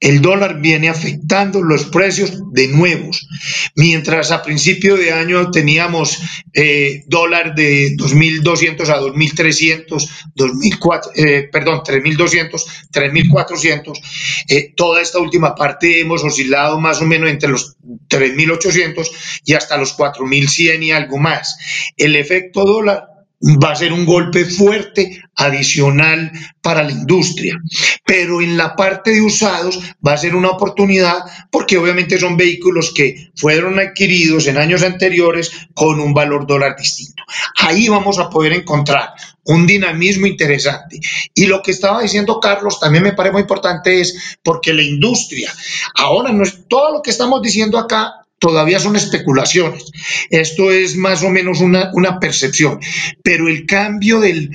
El 0.00 0.20
dólar 0.22 0.60
viene 0.60 0.88
afectando 0.88 1.62
los 1.62 1.84
precios 1.86 2.52
de 2.52 2.68
nuevos. 2.68 3.28
Mientras 3.76 4.30
a 4.30 4.42
principio 4.42 4.96
de 4.96 5.12
año 5.12 5.50
teníamos 5.50 6.18
eh, 6.52 7.04
dólar 7.06 7.54
de 7.54 7.96
2.200 7.96 8.88
a 8.88 9.00
2.300, 9.00 10.08
2004, 10.34 11.12
eh, 11.14 11.48
perdón, 11.50 11.80
3.200, 11.80 12.64
3.400, 12.92 14.00
eh, 14.48 14.72
toda 14.76 15.02
esta 15.02 15.18
última 15.18 15.54
parte 15.54 16.00
hemos 16.00 16.24
oscilado 16.24 16.80
más 16.80 17.00
o 17.00 17.06
menos 17.06 17.30
entre 17.30 17.48
los 17.48 17.76
3.800 18.08 19.08
y 19.44 19.54
hasta 19.54 19.76
los 19.76 19.96
4.100 19.96 20.82
y 20.82 20.90
algo 20.90 21.18
más. 21.18 21.56
El 21.96 22.16
efecto 22.16 22.64
dólar 22.64 23.17
va 23.40 23.70
a 23.70 23.76
ser 23.76 23.92
un 23.92 24.04
golpe 24.04 24.44
fuerte 24.44 25.22
adicional 25.36 26.32
para 26.60 26.82
la 26.82 26.90
industria. 26.90 27.56
Pero 28.04 28.40
en 28.40 28.56
la 28.56 28.74
parte 28.74 29.12
de 29.12 29.22
usados 29.22 29.78
va 30.06 30.14
a 30.14 30.18
ser 30.18 30.34
una 30.34 30.50
oportunidad 30.50 31.18
porque 31.50 31.78
obviamente 31.78 32.18
son 32.18 32.36
vehículos 32.36 32.92
que 32.92 33.30
fueron 33.36 33.78
adquiridos 33.78 34.46
en 34.48 34.58
años 34.58 34.82
anteriores 34.82 35.52
con 35.74 36.00
un 36.00 36.12
valor 36.12 36.46
dólar 36.46 36.76
distinto. 36.76 37.22
Ahí 37.60 37.88
vamos 37.88 38.18
a 38.18 38.28
poder 38.28 38.52
encontrar 38.52 39.10
un 39.44 39.66
dinamismo 39.66 40.26
interesante. 40.26 41.00
Y 41.34 41.46
lo 41.46 41.62
que 41.62 41.70
estaba 41.70 42.02
diciendo 42.02 42.40
Carlos 42.40 42.80
también 42.80 43.04
me 43.04 43.12
parece 43.12 43.32
muy 43.32 43.42
importante 43.42 44.00
es 44.00 44.38
porque 44.42 44.74
la 44.74 44.82
industria, 44.82 45.52
ahora 45.94 46.32
no 46.32 46.42
es, 46.42 46.66
todo 46.68 46.92
lo 46.92 47.02
que 47.02 47.10
estamos 47.10 47.40
diciendo 47.40 47.78
acá 47.78 48.26
todavía 48.38 48.80
son 48.80 48.96
especulaciones. 48.96 49.90
Esto 50.30 50.70
es 50.70 50.96
más 50.96 51.22
o 51.22 51.30
menos 51.30 51.60
una, 51.60 52.20
percepción, 52.20 52.80
pero 53.22 53.48
el 53.48 53.66
cambio 53.66 54.20
del, 54.20 54.50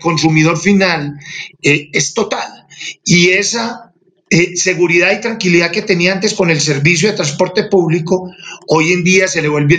consumidor 0.00 0.58
final 0.58 1.18
eh, 1.62 1.88
es 1.92 2.14
total. 2.14 2.66
Y 3.04 3.30
esa 3.30 3.92
eh, 4.30 4.56
seguridad 4.56 5.12
y 5.12 5.20
tranquilidad 5.20 5.70
que 5.70 5.82
tenía 5.82 6.12
antes 6.12 6.34
con 6.34 6.50
el 6.50 6.60
servicio 6.60 7.10
de 7.10 7.16
transporte 7.16 7.64
público, 7.64 8.30
hoy 8.66 8.92
en 8.92 9.04
día 9.04 9.28
se 9.28 9.42
le 9.42 9.48
vuelve 9.48 9.78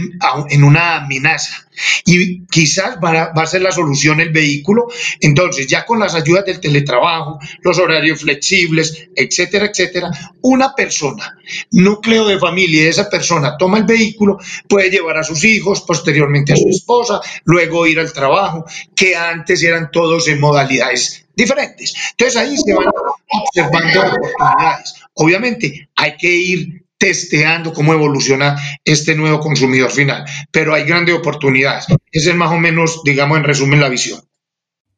en 0.49 0.63
una 0.63 0.97
amenaza. 0.97 1.67
Y 2.05 2.45
quizás 2.47 2.97
va 3.03 3.31
a, 3.35 3.45
ser 3.45 3.61
la 3.61 3.71
solución 3.71 4.19
el 4.19 4.31
vehículo. 4.31 4.87
Entonces, 5.19 5.67
ya 5.67 5.85
con 5.85 5.99
las 5.99 6.15
ayudas 6.15 6.45
del 6.45 6.59
teletrabajo, 6.59 7.39
los 7.61 7.79
horarios 7.79 8.21
flexibles, 8.21 9.09
etcétera, 9.15 9.65
etcétera, 9.65 10.11
una 10.41 10.75
persona, 10.75 11.37
núcleo 11.71 12.27
de 12.27 12.39
familia 12.39 12.89
esa 12.89 13.09
persona, 13.09 13.57
toma 13.57 13.77
el 13.77 13.85
vehículo, 13.85 14.37
puede 14.67 14.89
llevar 14.89 15.17
a 15.17 15.23
sus 15.23 15.43
hijos, 15.43 15.81
posteriormente 15.81 16.53
a 16.53 16.57
su 16.57 16.69
esposa, 16.69 17.21
luego 17.45 17.87
ir 17.87 17.99
al 17.99 18.13
trabajo, 18.13 18.65
que 18.95 19.15
antes 19.15 19.63
eran 19.63 19.91
todos 19.91 20.27
en 20.27 20.39
modalidades 20.39 21.25
diferentes. 21.35 21.93
Entonces 22.11 22.37
ahí 22.37 22.57
se 22.57 22.73
van 22.73 22.87
observando 22.87 23.99
oportunidades. 23.99 24.93
Obviamente 25.15 25.89
hay 25.95 26.17
que 26.17 26.31
ir 26.31 26.82
testeando 27.03 27.73
cómo 27.73 27.91
evoluciona 27.91 28.55
este 28.85 29.13
nuevo 29.13 29.41
consumidor 29.41 29.91
final, 29.91 30.23
pero 30.51 30.73
hay 30.73 30.85
grandes 30.85 31.13
oportunidades. 31.13 31.85
Esa 32.09 32.29
es 32.29 32.35
más 32.37 32.49
o 32.49 32.57
menos, 32.57 33.01
digamos, 33.03 33.37
en 33.37 33.43
resumen, 33.43 33.81
la 33.81 33.89
visión. 33.89 34.21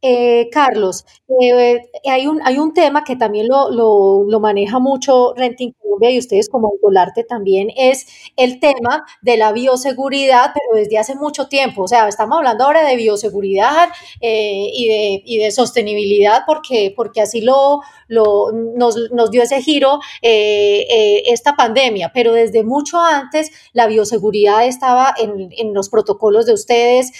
Eh, 0.08 0.50
Carlos, 0.52 1.04
eh, 1.42 1.80
hay, 2.08 2.28
un, 2.28 2.40
hay 2.44 2.60
un 2.60 2.76
tema 2.76 3.04
que 3.04 3.16
también 3.16 3.48
lo, 3.48 3.72
lo, 3.72 4.40
maneja 4.40 4.78
mucho 4.78 5.34
Renting 5.36 5.74
Colombia 5.82 6.12
y 6.12 6.20
ustedes 6.20 6.48
como 6.48 6.68
Autolarte 6.68 7.24
también, 7.24 7.70
es 7.76 8.06
el 8.38 8.60
tema 8.60 9.04
de 9.24 9.38
la 9.38 9.52
bioseguridad, 9.52 10.52
pero 10.54 10.80
desde 10.80 11.00
hace 11.00 11.16
mucho 11.16 11.48
tiempo. 11.48 11.82
O 11.82 11.88
sea, 11.88 12.08
estamos 12.08 12.38
hablando 12.38 12.66
ahora 12.66 12.88
de 12.88 12.98
bioseguridad 12.98 13.90
eh, 14.22 14.70
y, 14.72 14.88
de, 14.88 15.24
y, 15.26 15.40
de, 15.40 15.50
sostenibilidad 15.50 16.44
porque, 16.46 16.94
porque 16.96 17.22
así 17.22 17.42
lo, 17.42 17.80
lo, 18.08 18.52
nos, 18.52 18.96
nos 19.12 19.32
dio 19.32 19.42
ese 19.42 19.64
giro 19.64 20.00
esta 20.22 21.56
pandemia, 21.56 22.12
pero 22.14 22.34
desde 22.34 22.64
mucho 22.64 23.02
antes 23.02 23.50
la 23.74 23.88
bioseguridad 23.88 24.68
estaba 24.68 25.16
en, 25.18 25.50
en 25.58 25.74
los 25.74 25.90
protocolos 25.90 26.46
de 26.46 26.54
ustedes, 26.54 27.12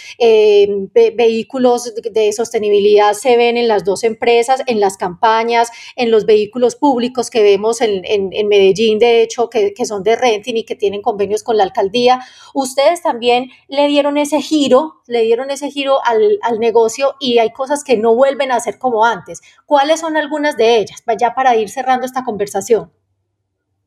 vehículos 0.94 1.92
de 1.96 2.32
sostenibilidad 2.32 2.75
se 3.14 3.36
ven 3.36 3.56
en 3.56 3.68
las 3.68 3.84
dos 3.84 4.04
empresas, 4.04 4.62
en 4.66 4.80
las 4.80 4.96
campañas, 4.96 5.70
en 5.96 6.10
los 6.10 6.26
vehículos 6.26 6.76
públicos 6.76 7.30
que 7.30 7.42
vemos 7.42 7.80
en, 7.80 8.02
Medellín, 8.48 8.98
de 8.98 9.22
hecho, 9.22 9.48
que, 9.48 9.72
son 9.84 10.02
de 10.02 10.16
renting 10.16 10.56
y 10.56 10.64
que 10.64 10.74
tienen 10.74 11.02
convenios 11.02 11.42
con 11.42 11.56
la 11.56 11.64
alcaldía. 11.64 12.20
Ustedes 12.54 13.02
también 13.02 13.50
le 13.68 13.86
dieron 13.88 14.16
ese 14.16 14.40
giro, 14.40 15.02
le 15.06 15.22
dieron 15.22 15.50
ese 15.50 15.70
giro 15.70 15.98
al, 16.04 16.38
al 16.42 16.58
negocio 16.58 17.14
y 17.20 17.38
hay 17.38 17.52
cosas 17.52 17.84
que 17.84 17.96
no 17.96 18.14
vuelven 18.14 18.52
a 18.52 18.60
ser 18.60 18.78
como 18.78 19.04
antes. 19.04 19.40
¿Cuáles 19.66 20.00
son 20.00 20.16
algunas 20.16 20.56
de 20.56 20.78
ellas? 20.78 21.02
Ya 21.20 21.34
para 21.34 21.56
ir 21.56 21.68
cerrando 21.68 22.06
esta 22.06 22.24
conversación. 22.24 22.90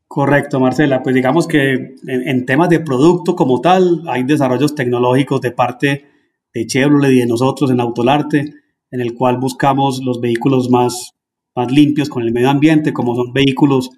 Correcto, 0.08 0.58
Marcela. 0.58 1.02
Pues 1.02 1.14
digamos 1.14 1.46
que 1.46 1.72
en, 1.72 1.94
en, 2.06 2.44
temas 2.44 2.68
de 2.68 2.80
producto 2.80 3.36
como 3.36 3.60
tal, 3.60 4.02
hay 4.08 4.24
desarrollos 4.24 4.74
tecnológicos 4.74 5.40
de 5.40 5.52
parte 5.52 6.04
de 6.52 6.66
Chevrolet 6.66 7.12
y 7.12 7.20
de 7.20 7.26
nosotros 7.26 7.70
en 7.70 7.80
Autolarte 7.80 8.54
en 8.90 9.00
el 9.00 9.14
cual 9.14 9.38
buscamos 9.38 10.02
los 10.02 10.20
vehículos 10.20 10.70
más, 10.70 11.14
más 11.54 11.70
limpios 11.70 12.08
con 12.08 12.22
el 12.22 12.32
medio 12.32 12.50
ambiente, 12.50 12.92
como 12.92 13.14
son 13.14 13.32
vehículos 13.32 13.90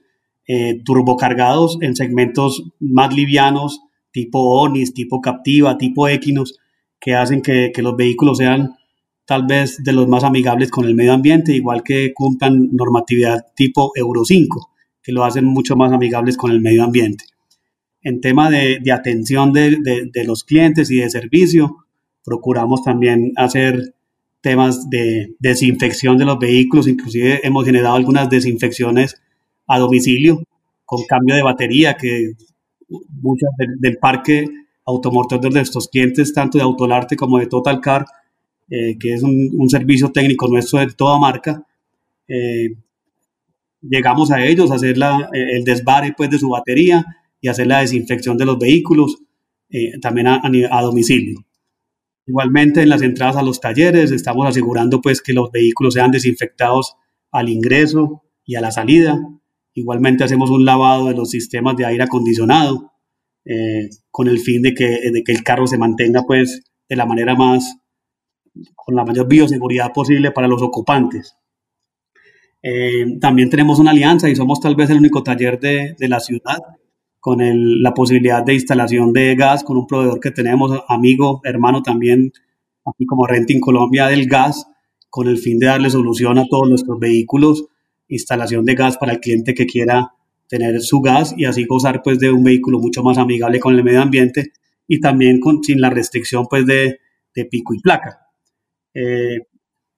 eh, 0.46 0.80
turbocargados 0.84 1.78
en 1.80 1.94
segmentos 1.94 2.64
más 2.80 3.14
livianos, 3.14 3.80
tipo 4.10 4.60
Onis, 4.60 4.92
tipo 4.92 5.20
Captiva, 5.20 5.78
tipo 5.78 6.08
Equinox, 6.08 6.54
que 7.00 7.14
hacen 7.14 7.42
que, 7.42 7.72
los 7.78 7.96
vehículos 7.96 8.38
sean 8.38 8.76
tal 9.24 9.46
vez 9.46 9.82
de 9.82 9.92
los 9.92 10.08
más 10.08 10.24
amigables 10.24 10.70
con 10.70 10.84
el 10.84 10.94
medio 10.94 11.12
ambiente, 11.12 11.54
igual 11.54 11.82
que 11.82 12.12
cumplan 12.12 12.70
normatividad 12.72 13.46
tipo 13.56 13.92
Euro 13.94 14.24
5, 14.24 14.70
que 15.02 15.12
lo 15.12 15.24
hacen 15.24 15.44
mucho 15.44 15.74
más 15.76 15.92
amigables 15.92 16.36
con 16.36 16.50
el 16.50 16.60
medio 16.60 16.84
ambiente. 16.84 17.24
En 18.02 18.20
tema 18.20 18.50
de, 18.50 18.80
atención 18.92 19.52
de, 19.52 20.10
los 20.24 20.44
clientes 20.44 20.90
y 20.90 20.96
de 20.96 21.10
servicio, 21.10 21.76
procuramos 22.24 22.82
también 22.82 23.32
hacer 23.36 23.94
temas 24.42 24.90
de 24.90 25.34
desinfección 25.38 26.18
de 26.18 26.26
los 26.26 26.38
vehículos, 26.38 26.88
inclusive 26.88 27.40
hemos 27.44 27.64
generado 27.64 27.94
algunas 27.94 28.28
desinfecciones 28.28 29.14
a 29.66 29.78
domicilio 29.78 30.42
con 30.84 31.04
cambio 31.08 31.34
de 31.34 31.42
batería, 31.42 31.96
que 31.96 32.32
muchas 33.22 33.50
del, 33.78 33.96
parque 33.96 34.44
automotor 34.84 35.40
de 35.40 35.60
estos 35.60 35.88
clientes, 35.88 36.34
tanto 36.34 36.58
de 36.58 36.64
Autolarte 36.64 37.16
como 37.16 37.38
de 37.38 37.46
Total 37.46 37.80
Car, 37.80 38.04
eh, 38.68 38.98
que 38.98 39.14
es 39.14 39.22
un, 39.22 39.70
servicio 39.70 40.10
técnico 40.10 40.48
nuestro 40.48 40.80
de 40.80 40.92
toda 40.92 41.18
marca. 41.18 41.64
Eh, 42.28 42.74
llegamos 43.80 44.30
a 44.30 44.44
ellos 44.44 44.70
a 44.70 44.74
hacer 44.74 44.98
la, 44.98 45.30
el 45.32 45.64
desbare 45.64 46.12
pues, 46.16 46.28
de 46.28 46.38
su 46.38 46.50
batería 46.50 47.04
y 47.40 47.48
hacer 47.48 47.68
la 47.68 47.80
desinfección 47.80 48.36
de 48.36 48.44
los 48.44 48.58
vehículos, 48.58 49.18
también 50.02 50.26
a, 50.26 50.42
a, 50.70 50.82
domicilio. 50.82 51.42
Igualmente 52.26 52.82
en 52.82 52.88
las 52.88 53.02
entradas 53.02 53.36
a 53.36 53.42
los 53.42 53.60
talleres 53.60 54.12
estamos 54.12 54.46
asegurando 54.46 55.00
pues 55.00 55.20
que 55.20 55.32
los 55.32 55.50
vehículos 55.50 55.94
sean 55.94 56.12
desinfectados 56.12 56.94
al 57.32 57.48
ingreso 57.48 58.22
y 58.44 58.54
a 58.54 58.60
la 58.60 58.70
salida. 58.70 59.20
Igualmente 59.74 60.22
hacemos 60.22 60.50
un 60.50 60.64
lavado 60.64 61.08
de 61.08 61.14
los 61.14 61.30
sistemas 61.30 61.76
de 61.76 61.86
aire 61.86 62.04
acondicionado 62.04 62.92
eh, 63.44 63.88
con 64.10 64.28
el 64.28 64.38
fin 64.38 64.62
de 64.62 64.74
que, 64.74 65.00
el 65.04 65.42
carro 65.42 65.66
se 65.66 65.78
mantenga 65.78 66.22
pues 66.22 66.62
de 66.88 66.96
la 66.96 67.06
manera 67.06 67.34
más, 67.34 67.76
con 68.76 68.94
la 68.94 69.04
mayor 69.04 69.26
bioseguridad 69.26 69.92
posible 69.92 70.30
para 70.30 70.46
los 70.46 70.62
ocupantes. 70.62 71.36
Eh, 72.62 73.18
también 73.20 73.50
tenemos 73.50 73.80
una 73.80 73.90
alianza 73.90 74.28
y 74.28 74.36
somos 74.36 74.60
tal 74.60 74.76
vez 74.76 74.90
el 74.90 74.98
único 74.98 75.24
taller 75.24 75.58
de 75.58 76.08
la 76.08 76.20
ciudad 76.20 76.58
con 77.22 77.40
el, 77.40 77.80
la 77.80 77.94
posibilidad 77.94 78.44
de 78.44 78.54
instalación 78.54 79.12
de 79.12 79.36
gas 79.36 79.62
con 79.62 79.76
un 79.76 79.86
proveedor 79.86 80.18
que 80.18 80.32
tenemos, 80.32 80.72
amigo, 80.88 81.40
hermano 81.44 81.80
también, 81.80 82.32
aquí 82.84 83.06
como 83.06 83.28
Renting 83.28 83.60
Colombia 83.60 84.08
del 84.08 84.26
gas, 84.26 84.66
con 85.08 85.28
el 85.28 85.38
fin 85.38 85.60
de 85.60 85.66
darle 85.66 85.88
solución 85.88 86.36
a 86.38 86.48
todos 86.50 86.68
nuestros 86.68 86.98
vehículos, 86.98 87.66
instalación 88.08 88.64
de 88.64 88.74
gas 88.74 88.98
para 88.98 89.12
el 89.12 89.20
cliente 89.20 89.54
que 89.54 89.66
quiera 89.66 90.10
tener 90.48 90.80
su 90.80 91.00
gas 91.00 91.32
y 91.36 91.44
así 91.44 91.64
gozar 91.64 92.02
pues 92.02 92.18
de 92.18 92.32
un 92.32 92.42
vehículo 92.42 92.80
mucho 92.80 93.04
más 93.04 93.18
amigable 93.18 93.60
con 93.60 93.76
el 93.76 93.84
medio 93.84 94.02
ambiente 94.02 94.50
y 94.88 94.98
también 94.98 95.38
con, 95.38 95.62
sin 95.62 95.80
la 95.80 95.90
restricción 95.90 96.46
pues 96.50 96.66
de, 96.66 96.98
de 97.36 97.44
pico 97.44 97.72
y 97.72 97.78
placa. 97.78 98.18
Eh, 98.94 99.46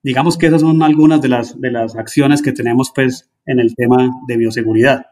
digamos 0.03 0.37
que 0.37 0.45
esas 0.45 0.61
son 0.61 0.83
algunas 0.83 1.23
de 1.23 1.29
las, 1.29 1.59
de 1.59 1.71
las 1.71 1.95
acciones 1.95 2.43
que 2.43 2.51
tenemos 2.51 2.91
pues 2.93 3.31
en 3.47 3.59
el 3.59 3.73
tema 3.73 4.11
de 4.27 4.37
bioseguridad. 4.37 5.07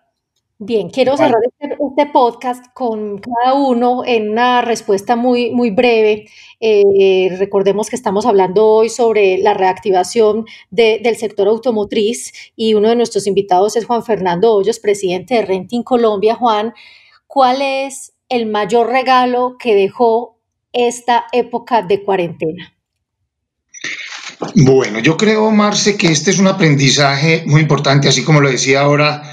Bien, 0.65 0.89
quiero 0.89 1.17
cerrar 1.17 1.41
este, 1.43 1.75
este, 1.75 2.05
podcast 2.05 2.65
con 2.73 3.17
cada 3.17 3.53
uno 3.53 4.03
en 4.05 4.29
una 4.29 4.61
respuesta 4.61 5.17
muy, 5.17 5.51
muy 5.51 5.71
breve. 5.71 6.29
Eh, 6.61 7.35
recordemos 7.37 7.89
que 7.89 7.97
estamos 7.97 8.25
hablando 8.25 8.65
hoy 8.65 8.87
sobre 8.87 9.39
la 9.39 9.53
reactivación 9.53 10.45
del 10.71 11.17
sector 11.17 11.49
automotriz 11.49 12.31
y 12.55 12.75
uno 12.75 12.87
de 12.87 12.95
nuestros 12.95 13.27
invitados 13.27 13.75
es 13.75 13.85
Juan 13.85 14.05
Fernando 14.05 14.53
Hoyos, 14.53 14.79
presidente 14.79 15.35
de 15.35 15.41
Renting 15.41 15.83
Colombia. 15.83 16.35
Juan, 16.35 16.73
¿cuál 17.27 17.61
es 17.61 18.13
el 18.29 18.45
mayor 18.45 18.87
regalo 18.87 19.57
que 19.59 19.75
dejó 19.75 20.37
esta 20.71 21.25
época 21.33 21.81
de 21.81 22.03
cuarentena? 22.03 22.72
Bueno, 24.55 24.99
yo 24.99 25.17
creo, 25.17 25.51
Marce, 25.51 25.97
que 25.97 26.11
este 26.11 26.31
es 26.31 26.39
un 26.39 26.47
aprendizaje 26.47 27.43
muy 27.45 27.61
importante, 27.61 28.07
así 28.07 28.23
como 28.23 28.41
lo 28.41 28.49
decía 28.49 28.81
ahora, 28.81 29.23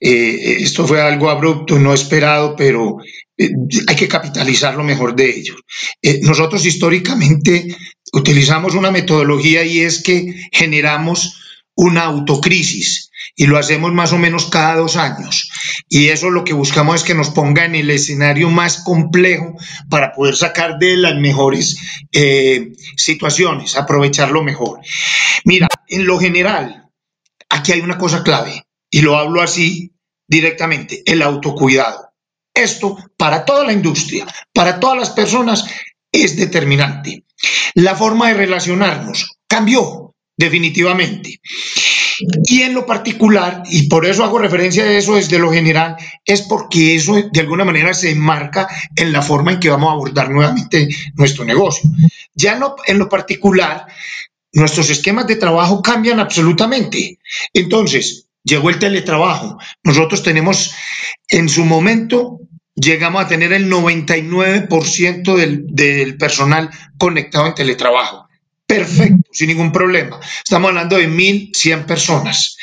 eh, 0.00 0.56
esto 0.60 0.86
fue 0.86 1.00
algo 1.00 1.30
abrupto, 1.30 1.78
no 1.78 1.94
esperado, 1.94 2.56
pero 2.56 2.96
eh, 3.36 3.50
hay 3.86 3.96
que 3.96 4.08
capitalizar 4.08 4.74
lo 4.74 4.84
mejor 4.84 5.14
de 5.14 5.30
ello. 5.30 5.56
Eh, 6.00 6.20
nosotros 6.22 6.64
históricamente 6.64 7.76
utilizamos 8.12 8.74
una 8.74 8.90
metodología 8.90 9.64
y 9.64 9.80
es 9.80 10.02
que 10.02 10.34
generamos 10.52 11.41
una 11.74 12.04
autocrisis 12.04 13.10
y 13.34 13.46
lo 13.46 13.58
hacemos 13.58 13.92
más 13.92 14.12
o 14.12 14.18
menos 14.18 14.46
cada 14.46 14.76
dos 14.76 14.96
años. 14.96 15.50
Y 15.88 16.08
eso 16.08 16.30
lo 16.30 16.44
que 16.44 16.52
buscamos 16.52 16.96
es 16.96 17.02
que 17.04 17.14
nos 17.14 17.30
ponga 17.30 17.64
en 17.64 17.74
el 17.74 17.90
escenario 17.90 18.50
más 18.50 18.82
complejo 18.82 19.56
para 19.88 20.12
poder 20.12 20.36
sacar 20.36 20.78
de 20.78 20.96
las 20.96 21.14
mejores 21.16 21.76
eh, 22.12 22.72
situaciones, 22.96 23.76
aprovecharlo 23.76 24.42
mejor. 24.42 24.80
Mira, 25.44 25.68
en 25.88 26.06
lo 26.06 26.18
general, 26.18 26.88
aquí 27.48 27.72
hay 27.72 27.80
una 27.80 27.98
cosa 27.98 28.22
clave 28.22 28.66
y 28.90 29.00
lo 29.00 29.16
hablo 29.16 29.40
así 29.40 29.92
directamente, 30.28 31.02
el 31.06 31.22
autocuidado. 31.22 32.10
Esto 32.54 32.98
para 33.16 33.44
toda 33.44 33.64
la 33.64 33.72
industria, 33.72 34.26
para 34.52 34.78
todas 34.78 34.98
las 34.98 35.10
personas, 35.10 35.66
es 36.10 36.36
determinante. 36.36 37.24
La 37.74 37.96
forma 37.96 38.28
de 38.28 38.34
relacionarnos 38.34 39.38
cambió 39.46 40.01
definitivamente. 40.36 41.40
Y 42.44 42.62
en 42.62 42.74
lo 42.74 42.86
particular, 42.86 43.62
y 43.70 43.88
por 43.88 44.06
eso 44.06 44.24
hago 44.24 44.38
referencia 44.38 44.84
a 44.84 44.92
eso 44.92 45.16
desde 45.16 45.38
lo 45.38 45.52
general, 45.52 45.96
es 46.24 46.42
porque 46.42 46.94
eso 46.94 47.14
de 47.32 47.40
alguna 47.40 47.64
manera 47.64 47.94
se 47.94 48.10
enmarca 48.10 48.68
en 48.96 49.12
la 49.12 49.22
forma 49.22 49.52
en 49.52 49.60
que 49.60 49.70
vamos 49.70 49.90
a 49.90 49.92
abordar 49.92 50.30
nuevamente 50.30 50.88
nuestro 51.14 51.44
negocio. 51.44 51.90
Ya 52.34 52.58
en 52.86 52.98
lo, 52.98 53.08
particular, 53.08 53.86
nuestros 54.52 54.90
esquemas 54.90 55.26
de 55.26 55.36
trabajo 55.36 55.82
cambian 55.82 56.20
absolutamente. 56.20 57.18
Entonces, 57.52 58.28
llegó 58.44 58.70
el 58.70 58.78
teletrabajo. 58.78 59.58
Nosotros 59.82 60.22
tenemos 60.22 60.74
en 61.28 61.48
su 61.48 61.64
momento 61.64 62.40
llegamos 62.74 63.22
a 63.22 63.28
tener 63.28 63.52
el 63.52 63.70
99% 63.70 65.36
del, 65.36 65.66
del, 65.66 66.16
personal 66.16 66.70
conectado 66.96 67.46
en 67.46 67.54
teletrabajo 67.54 68.28
perfecto, 68.76 69.30
sin 69.32 69.48
ningún 69.48 69.72
problema. 69.72 70.20
Estamos 70.42 70.68
hablando 70.68 70.96
de 70.96 71.08
1.100 71.08 71.86
personas. 71.86 72.56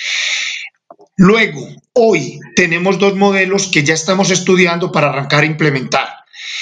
Luego, 1.16 1.68
hoy 1.94 2.40
tenemos 2.56 2.98
dos 2.98 3.16
modelos 3.16 3.68
que 3.68 3.84
ya 3.84 3.94
estamos 3.94 4.32
estudiando 4.32 4.92
para 4.92 5.10
arrancar 5.10 5.44
a 5.44 5.48
implementar. 5.48 6.08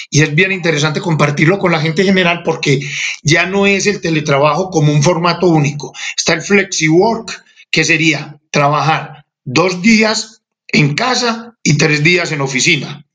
Y 0.09 0.21
es 0.21 0.33
bien 0.33 0.51
interesante 0.51 0.99
compartirlo 0.99 1.59
con 1.59 1.71
la 1.71 1.79
gente 1.79 2.03
general 2.03 2.41
porque 2.43 2.79
ya 3.23 3.45
no 3.45 3.67
es 3.67 3.87
el 3.87 4.01
teletrabajo 4.01 4.69
como 4.69 4.91
un 4.91 5.03
formato 5.03 5.47
único. 5.47 5.93
Está 6.17 6.33
el 6.33 6.41
FlexiWork, 6.41 7.43
que 7.69 7.83
sería 7.83 8.39
trabajar 8.51 9.25
dos 9.43 9.81
días 9.81 10.41
en 10.67 10.95
casa 10.95 11.55
y 11.63 11.77
tres 11.77 12.03
días 12.03 12.31
en 12.31 12.41
oficina. 12.41 13.05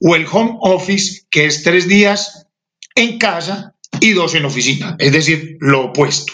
O 0.00 0.16
el 0.16 0.26
Home 0.30 0.56
Office, 0.60 1.22
que 1.30 1.46
es 1.46 1.62
tres 1.62 1.88
días 1.88 2.46
en 2.94 3.18
casa 3.18 3.74
y 4.00 4.12
dos 4.12 4.34
en 4.34 4.44
oficina, 4.44 4.96
es 4.98 5.12
decir, 5.12 5.56
lo 5.60 5.86
opuesto. 5.86 6.32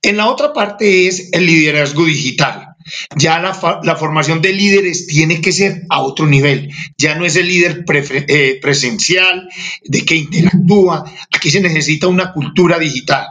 En 0.00 0.16
la 0.16 0.28
otra 0.28 0.52
parte 0.52 1.06
es 1.06 1.30
el 1.32 1.46
liderazgo 1.46 2.04
digital. 2.04 2.68
Ya 3.16 3.38
la, 3.38 3.54
formación 3.96 4.42
de 4.42 4.52
líderes 4.52 5.06
tiene 5.06 5.40
que 5.40 5.52
ser 5.52 5.82
a 5.88 6.02
otro 6.02 6.26
nivel. 6.26 6.70
Ya 6.98 7.14
no 7.14 7.24
es 7.24 7.36
el 7.36 7.46
líder 7.46 7.84
eh, 7.88 8.58
presencial, 8.60 9.48
de 9.84 10.04
que 10.04 10.16
interactúa. 10.16 11.04
Aquí 11.30 11.50
se 11.50 11.60
necesita 11.60 12.08
una 12.08 12.32
cultura 12.32 12.78
digital. 12.78 13.26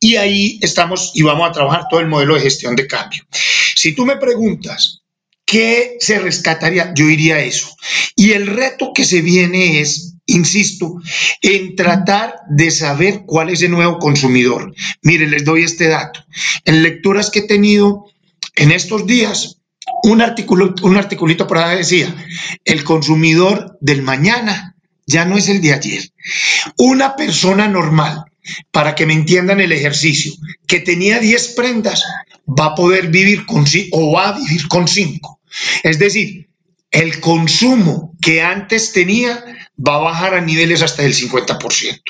Y 0.00 0.16
ahí 0.16 0.58
estamos 0.62 1.12
y 1.14 1.22
vamos 1.22 1.48
a 1.48 1.52
trabajar 1.52 1.84
todo 1.88 2.00
el 2.00 2.08
modelo 2.08 2.34
de 2.34 2.40
gestión 2.40 2.74
de 2.74 2.86
cambio. 2.86 3.24
Si 3.76 3.92
tú 3.94 4.04
me 4.04 4.16
preguntas 4.16 5.02
qué 5.44 5.96
se 6.00 6.18
rescataría, 6.18 6.92
yo 6.94 7.06
diría 7.06 7.40
eso. 7.40 7.68
Y 8.16 8.32
el 8.32 8.46
reto 8.46 8.92
que 8.94 9.04
se 9.04 9.20
viene 9.22 9.80
es 9.80 10.09
insisto, 10.30 11.00
en 11.42 11.76
tratar 11.76 12.34
de 12.48 12.70
saber 12.70 13.22
cuál 13.26 13.50
es 13.50 13.62
el 13.62 13.70
nuevo 13.70 13.98
consumidor. 13.98 14.74
Miren, 15.02 15.30
les 15.30 15.44
doy 15.44 15.62
este 15.62 15.88
dato. 15.88 16.24
En 16.64 16.82
lecturas 16.82 17.30
que 17.30 17.40
he 17.40 17.46
tenido 17.46 18.06
en 18.56 18.72
estos 18.72 19.06
días, 19.06 19.58
un, 20.02 20.22
artículo, 20.22 20.74
un 20.82 20.96
articulito 20.96 21.46
por 21.46 21.58
ahí 21.58 21.78
decía, 21.78 22.14
el 22.64 22.84
consumidor 22.84 23.78
del 23.80 24.02
mañana 24.02 24.76
ya 25.06 25.24
no 25.24 25.36
es 25.36 25.48
el 25.48 25.60
de 25.60 25.72
ayer. 25.72 26.10
Una 26.76 27.16
persona 27.16 27.68
normal, 27.68 28.24
para 28.70 28.94
que 28.94 29.06
me 29.06 29.14
entiendan 29.14 29.60
el 29.60 29.72
ejercicio, 29.72 30.32
que 30.66 30.80
tenía 30.80 31.18
10 31.18 31.48
prendas, 31.48 32.04
va 32.46 32.66
a 32.66 32.74
poder 32.74 33.08
vivir 33.08 33.46
con 33.46 33.64
o 33.92 34.12
va 34.12 34.28
a 34.28 34.38
vivir 34.38 34.68
con 34.68 34.88
5. 34.88 35.40
Es 35.82 35.98
decir, 35.98 36.49
el 36.90 37.20
consumo 37.20 38.16
que 38.20 38.42
antes 38.42 38.92
tenía 38.92 39.44
va 39.78 39.96
a 39.96 40.00
bajar 40.00 40.34
a 40.34 40.40
niveles 40.40 40.82
hasta 40.82 41.02
del 41.02 41.14
50%. 41.14 42.00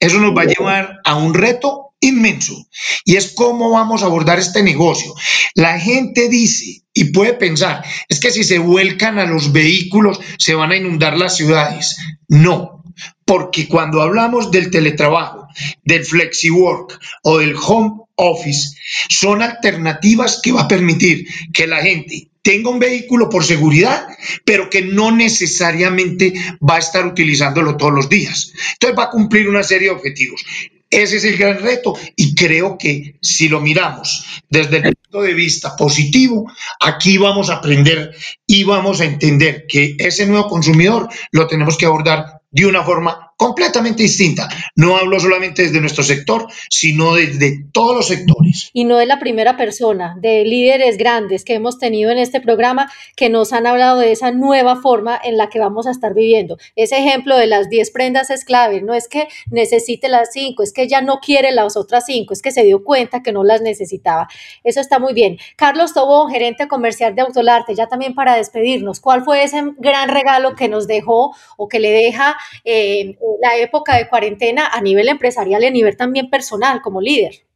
Eso 0.00 0.18
nos 0.18 0.36
va 0.36 0.42
a 0.42 0.46
llevar 0.46 1.00
a 1.04 1.16
un 1.16 1.34
reto 1.34 1.92
inmenso 2.00 2.66
y 3.04 3.16
es 3.16 3.32
cómo 3.32 3.70
vamos 3.70 4.02
a 4.02 4.06
abordar 4.06 4.38
este 4.38 4.62
negocio. 4.62 5.14
La 5.54 5.78
gente 5.78 6.28
dice 6.28 6.82
y 6.92 7.04
puede 7.04 7.34
pensar, 7.34 7.84
es 8.08 8.20
que 8.20 8.30
si 8.30 8.44
se 8.44 8.58
vuelcan 8.58 9.18
a 9.18 9.26
los 9.26 9.52
vehículos 9.52 10.20
se 10.38 10.54
van 10.54 10.72
a 10.72 10.76
inundar 10.76 11.16
las 11.16 11.36
ciudades. 11.36 11.96
No, 12.28 12.82
porque 13.24 13.68
cuando 13.68 14.02
hablamos 14.02 14.50
del 14.50 14.70
teletrabajo, 14.70 15.46
del 15.84 16.04
flexiwork 16.04 16.98
o 17.22 17.38
del 17.38 17.54
home 17.54 18.02
office, 18.16 18.76
son 19.08 19.42
alternativas 19.42 20.40
que 20.42 20.52
va 20.52 20.62
a 20.62 20.68
permitir 20.68 21.26
que 21.52 21.66
la 21.66 21.82
gente 21.82 22.31
tenga 22.42 22.70
un 22.70 22.78
vehículo 22.78 23.30
por 23.30 23.44
seguridad, 23.44 24.06
pero 24.44 24.68
que 24.68 24.82
no 24.82 25.10
necesariamente 25.12 26.34
va 26.68 26.76
a 26.76 26.80
estar 26.80 27.06
utilizándolo 27.06 27.76
todos 27.76 27.92
los 27.92 28.08
días. 28.08 28.52
Entonces 28.74 28.98
va 28.98 29.04
a 29.04 29.10
cumplir 29.10 29.48
una 29.48 29.62
serie 29.62 29.88
de 29.88 29.94
objetivos. 29.94 30.44
Ese 30.90 31.16
es 31.16 31.24
el 31.24 31.38
gran 31.38 31.58
reto 31.62 31.94
y 32.16 32.34
creo 32.34 32.76
que 32.76 33.16
si 33.22 33.48
lo 33.48 33.62
miramos 33.62 34.42
desde 34.50 34.76
el 34.76 34.94
punto 34.94 35.22
de 35.22 35.32
vista 35.32 35.74
positivo, 35.74 36.52
aquí 36.80 37.16
vamos 37.16 37.48
a 37.48 37.54
aprender 37.54 38.14
y 38.46 38.64
vamos 38.64 39.00
a 39.00 39.06
entender 39.06 39.64
que 39.66 39.96
ese 39.98 40.26
nuevo 40.26 40.48
consumidor 40.48 41.08
lo 41.30 41.46
tenemos 41.46 41.78
que 41.78 41.86
abordar 41.86 42.42
de 42.50 42.66
una 42.66 42.84
forma 42.84 43.31
completamente 43.42 44.04
distinta. 44.04 44.48
No 44.76 44.96
hablo 44.96 45.18
solamente 45.18 45.62
desde 45.62 45.80
nuestro 45.80 46.04
sector, 46.04 46.46
sino 46.70 47.14
desde 47.14 47.64
todos 47.72 47.96
los 47.96 48.06
sectores. 48.06 48.70
Y 48.72 48.84
no 48.84 49.00
es 49.00 49.08
la 49.08 49.18
primera 49.18 49.56
persona, 49.56 50.16
de 50.20 50.44
líderes 50.44 50.96
grandes 50.96 51.44
que 51.44 51.54
hemos 51.54 51.78
tenido 51.78 52.12
en 52.12 52.18
este 52.18 52.40
programa 52.40 52.88
que 53.16 53.30
nos 53.30 53.52
han 53.52 53.66
hablado 53.66 53.98
de 53.98 54.12
esa 54.12 54.30
nueva 54.30 54.80
forma 54.80 55.20
en 55.24 55.36
la 55.36 55.48
que 55.48 55.58
vamos 55.58 55.88
a 55.88 55.90
estar 55.90 56.14
viviendo. 56.14 56.56
Ese 56.76 56.98
ejemplo 56.98 57.36
de 57.36 57.48
las 57.48 57.68
10 57.68 57.90
prendas 57.90 58.30
es 58.30 58.44
clave. 58.44 58.80
No 58.80 58.94
es 58.94 59.08
que 59.08 59.26
necesite 59.50 60.08
las 60.08 60.30
5, 60.32 60.62
es 60.62 60.72
que 60.72 60.86
ya 60.86 61.00
no 61.00 61.18
quiere 61.18 61.50
las 61.50 61.76
otras 61.76 62.04
5, 62.06 62.32
es 62.32 62.42
que 62.42 62.52
se 62.52 62.62
dio 62.62 62.84
cuenta 62.84 63.24
que 63.24 63.32
no 63.32 63.42
las 63.42 63.60
necesitaba. 63.60 64.28
Eso 64.62 64.80
está 64.80 65.00
muy 65.00 65.14
bien. 65.14 65.38
Carlos 65.56 65.94
Tobón, 65.94 66.30
gerente 66.30 66.68
comercial 66.68 67.16
de 67.16 67.22
Autolarte, 67.22 67.74
ya 67.74 67.88
también 67.88 68.14
para 68.14 68.36
despedirnos, 68.36 69.00
¿cuál 69.00 69.24
fue 69.24 69.42
ese 69.42 69.62
gran 69.78 70.10
regalo 70.10 70.54
que 70.54 70.68
nos 70.68 70.86
dejó 70.86 71.34
o 71.56 71.68
que 71.68 71.80
le 71.80 71.90
deja 71.90 72.36
eh, 72.64 73.16
la 73.40 73.56
época 73.56 73.96
de 73.96 74.08
cuarentena 74.08 74.66
a 74.66 74.80
nivel 74.80 75.08
empresarial 75.08 75.62
y 75.62 75.66
a 75.66 75.70
nivel 75.70 75.96
también 75.96 76.30
personal 76.30 76.80
como 76.82 77.00
líder. 77.00 77.46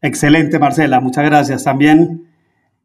Excelente, 0.00 0.58
Marcela, 0.58 1.00
muchas 1.00 1.24
gracias. 1.24 1.64
También, 1.64 2.28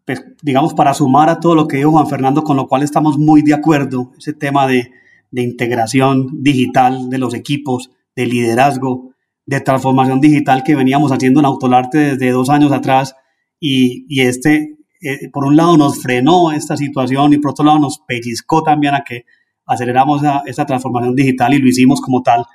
pues, 0.06 0.24
digamos, 0.42 0.74
para 0.74 0.94
sumar 0.94 1.30
a 1.30 1.40
todo 1.40 1.56
lo 1.56 1.68
que 1.68 1.78
dijo 1.78 1.92
Juan 1.92 2.08
Fernando, 2.08 2.44
con 2.44 2.58
lo 2.58 2.68
cual 2.68 2.84
estamos 2.84 3.18
muy 3.18 3.42
de 3.42 3.54
acuerdo, 3.54 4.12
ese 4.18 4.34
tema 4.34 4.68
de, 4.68 4.92
de 5.32 5.42
integración 5.42 6.44
digital 6.44 7.10
de 7.10 7.18
los 7.18 7.34
equipos, 7.34 7.92
de 8.16 8.26
liderazgo, 8.26 9.14
de 9.46 9.62
transformación 9.62 10.20
digital 10.20 10.64
que 10.64 10.76
veníamos 10.76 11.12
haciendo 11.12 11.40
en 11.40 11.46
Autolarte 11.46 11.98
desde 11.98 12.32
dos 12.32 12.50
años 12.50 12.72
atrás 12.72 13.16
y, 13.60 14.06
y 14.10 14.22
este, 14.22 14.78
eh, 15.02 15.30
por 15.32 15.46
un 15.46 15.56
lado, 15.56 15.78
nos 15.78 16.02
frenó 16.02 16.52
esta 16.52 16.76
situación 16.76 17.34
y 17.34 17.38
por 17.38 17.52
otro 17.52 17.66
lado 17.66 17.80
nos 17.80 18.00
pellizcó 18.00 18.64
también 18.64 18.96
a 18.96 19.04
que 19.04 19.26
aceleramos 19.68 20.22
esa, 20.46 20.66
transformación 20.66 21.16
digital 21.16 21.54
y 21.54 21.60
lo 21.60 21.68
hicimos 21.68 22.02
como 22.02 22.24
tal. 22.24 22.46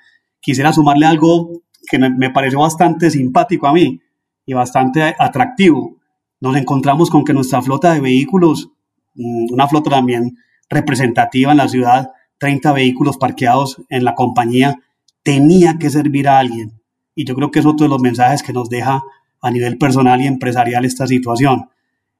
Quisiera 0.41 0.73
sumarle 0.73 1.07
algo 1.07 1.63
que 1.89 1.99
me, 1.99 2.31
pareció 2.31 2.61
bastante 2.61 3.11
simpático 3.11 3.67
a 3.67 3.73
mí 3.73 4.01
y 4.47 4.55
bastante 4.55 5.15
atractivo. 5.19 5.99
Nos 6.41 6.57
encontramos 6.57 7.11
con 7.11 7.25
que 7.25 7.35
nuestra 7.35 7.63
flota 7.63 7.93
de 7.93 8.01
vehículos, 8.01 8.71
mm, 9.15 9.53
una 9.53 9.69
flota 9.69 9.91
también 9.91 10.37
representativa 10.69 11.53
en 11.53 11.59
la 11.59 11.69
ciudad, 11.69 12.11
30 12.39 12.73
vehículos 12.73 13.19
parqueados 13.19 13.81
en 13.89 14.05
la 14.05 14.15
compañía, 14.15 14.81
tenía 15.23 15.79
que 15.79 15.91
servir 15.91 16.29
a 16.29 16.39
alguien. 16.39 16.81
Y 17.15 17.25
yo 17.25 17.35
creo 17.35 17.51
que 17.51 17.61
es 17.61 17.67
otro 17.67 17.85
de 17.85 17.91
los 17.91 18.01
mensajes 18.01 18.43
que 18.43 18.53
nos 18.53 18.69
deja 18.69 19.03
a 19.43 19.51
nivel 19.51 19.77
personal 19.77 20.21
y 20.21 20.27
empresarial 20.27 20.85
esta 20.85 21.07
situación. 21.07 21.69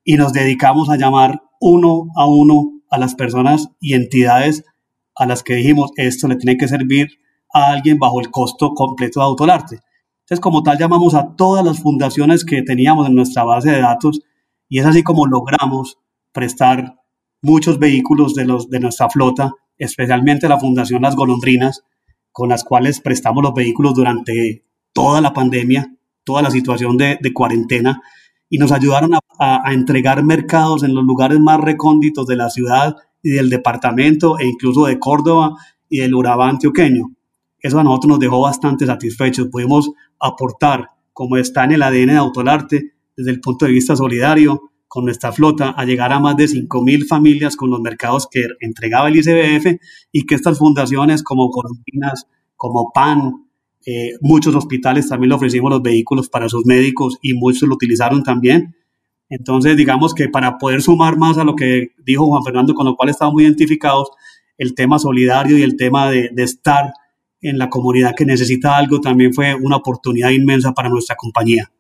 Y 0.05 0.17
nos 0.17 0.33
dedicamos 0.33 0.91
a 0.91 0.97
llamar 0.97 1.43
uno 1.61 2.09
a 2.15 2.27
uno 2.27 2.73
a 2.91 2.99
las 2.99 3.15
personas 3.15 3.71
y 3.81 3.95
entidades 3.95 4.65
a 5.15 5.27
las 5.27 5.43
que 5.43 5.55
dijimos, 5.55 5.91
esto 5.97 6.29
le 6.29 6.37
tiene 6.37 6.57
que 6.57 6.69
servir 6.69 7.09
a 7.53 7.73
alguien 7.73 7.99
bajo 7.99 8.21
el 8.21 8.31
costo 8.31 8.73
completo 8.75 9.21
de 9.21 9.27
Autolarte. 9.27 9.81
Entonces, 10.21 10.41
como 10.41 10.63
tal, 10.63 10.79
llamamos 10.79 11.15
a 11.15 11.35
todas 11.37 11.65
las 11.65 11.81
fundaciones 11.81 12.45
que 12.45 12.63
teníamos 12.63 13.07
en 13.07 13.15
nuestra 13.15 13.45
base 13.45 13.71
de 13.71 13.81
datos 13.81 14.21
y 14.69 14.79
es 14.79 14.87
así 14.87 15.03
como 15.03 15.27
logramos 15.27 15.99
prestar 16.33 16.97
muchos 17.43 17.79
vehículos 17.79 18.35
de, 18.35 18.47
los, 18.47 18.71
de 18.71 18.81
nuestra 18.81 19.11
flota, 19.11 19.53
especialmente 19.77 20.49
la 20.49 20.59
Fundación 20.59 21.03
Las 21.03 21.17
Golondrinas, 21.17 21.85
con 22.31 22.49
las 22.49 22.65
cuales 22.65 23.01
prestamos 23.01 23.43
los 23.43 23.53
vehículos 23.53 23.95
durante 23.95 24.65
toda 24.95 25.21
la 25.21 25.35
pandemia, 25.35 25.95
toda 26.25 26.41
la 26.41 26.51
situación 26.51 26.97
de, 26.97 27.19
cuarentena, 27.35 28.01
y 28.49 28.59
nos 28.59 28.73
ayudaron 28.73 29.13
a, 29.15 29.21
a 29.39 29.73
entregar 29.75 30.23
mercados 30.23 30.85
en 30.85 30.95
los 30.95 31.05
lugares 31.05 31.39
más 31.41 31.61
recónditos 31.61 32.27
de 32.27 32.37
la 32.37 32.49
ciudad 32.49 32.97
y 33.23 33.31
del 33.31 33.51
departamento 33.51 34.39
e 34.39 34.47
incluso 34.47 34.87
de 34.87 34.99
Córdoba 34.99 35.55
y 35.89 35.99
del 35.99 36.15
Urabá 36.15 36.49
antioqueño. 36.49 37.13
Eso 37.61 37.79
a 37.79 37.85
nosotros 37.85 38.09
nos 38.09 38.19
dejó 38.19 38.41
bastante 38.41 38.87
satisfechos. 38.87 39.49
Pudimos 39.49 39.93
aportar, 40.19 40.91
como 41.13 41.37
está 41.37 41.65
en 41.65 41.73
el 41.73 41.83
ADN 41.83 42.09
de 42.09 42.17
Autolarte, 42.17 42.93
desde 43.17 43.31
el 43.31 43.41
punto 43.41 43.67
de 43.67 43.73
vista 43.73 43.95
solidario, 43.95 44.73
con 44.89 45.05
nuestra 45.05 45.33
flota, 45.33 45.71
a 45.71 45.85
llegar 45.85 46.13
a 46.13 46.21
más 46.21 46.37
de 46.37 46.45
5.000 46.45 47.07
familias 47.07 47.57
con 47.57 47.71
los 47.71 47.81
mercados 47.81 48.29
que 48.31 48.47
entregaba 48.61 49.09
el 49.09 49.17
ICBF 49.17 49.81
y 50.11 50.27
que 50.27 50.35
estas 50.35 50.59
fundaciones 50.59 51.23
como 51.23 51.51
Colombinas, 51.51 52.27
como 52.57 52.91
PAN, 52.93 53.47
eh, 53.87 54.13
muchos 54.21 54.55
hospitales 54.55 55.09
también 55.09 55.31
le 55.31 55.37
ofrecimos 55.37 55.71
los 55.71 55.83
vehículos 55.83 56.29
para 56.29 56.49
sus 56.49 56.67
médicos 56.67 57.19
y 57.23 57.35
muchos 57.35 57.69
lo 57.69 57.75
utilizaron 57.75 58.23
también. 58.23 58.77
Entonces, 59.35 59.79
digamos 59.79 60.13
que 60.13 60.29
para 60.29 60.59
poder 60.59 60.83
sumar 60.83 61.17
más 61.17 61.39
a 61.39 61.45
lo 61.45 61.57
que 61.57 61.93
dijo 62.05 62.27
Juan 62.27 62.45
Fernando, 62.45 62.75
con 62.75 62.85
lo 62.85 62.97
cual 62.97 63.09
estamos 63.09 63.33
muy 63.33 63.45
identificados, 63.45 64.11
el 64.59 64.75
tema 64.75 64.99
solidario 64.99 65.57
y 65.57 65.63
el 65.63 65.79
tema 65.79 66.11
de, 66.11 66.31
estar 66.37 66.93
en 67.41 67.57
la 67.57 67.71
comunidad 67.71 68.15
que 68.15 68.27
necesita 68.27 68.77
algo 68.77 69.01
también 69.01 69.33
fue 69.33 69.55
una 69.55 69.77
oportunidad 69.77 70.29
inmensa 70.29 70.73
para 70.73 70.91
nuestra 70.91 71.17
compañía. 71.17 71.73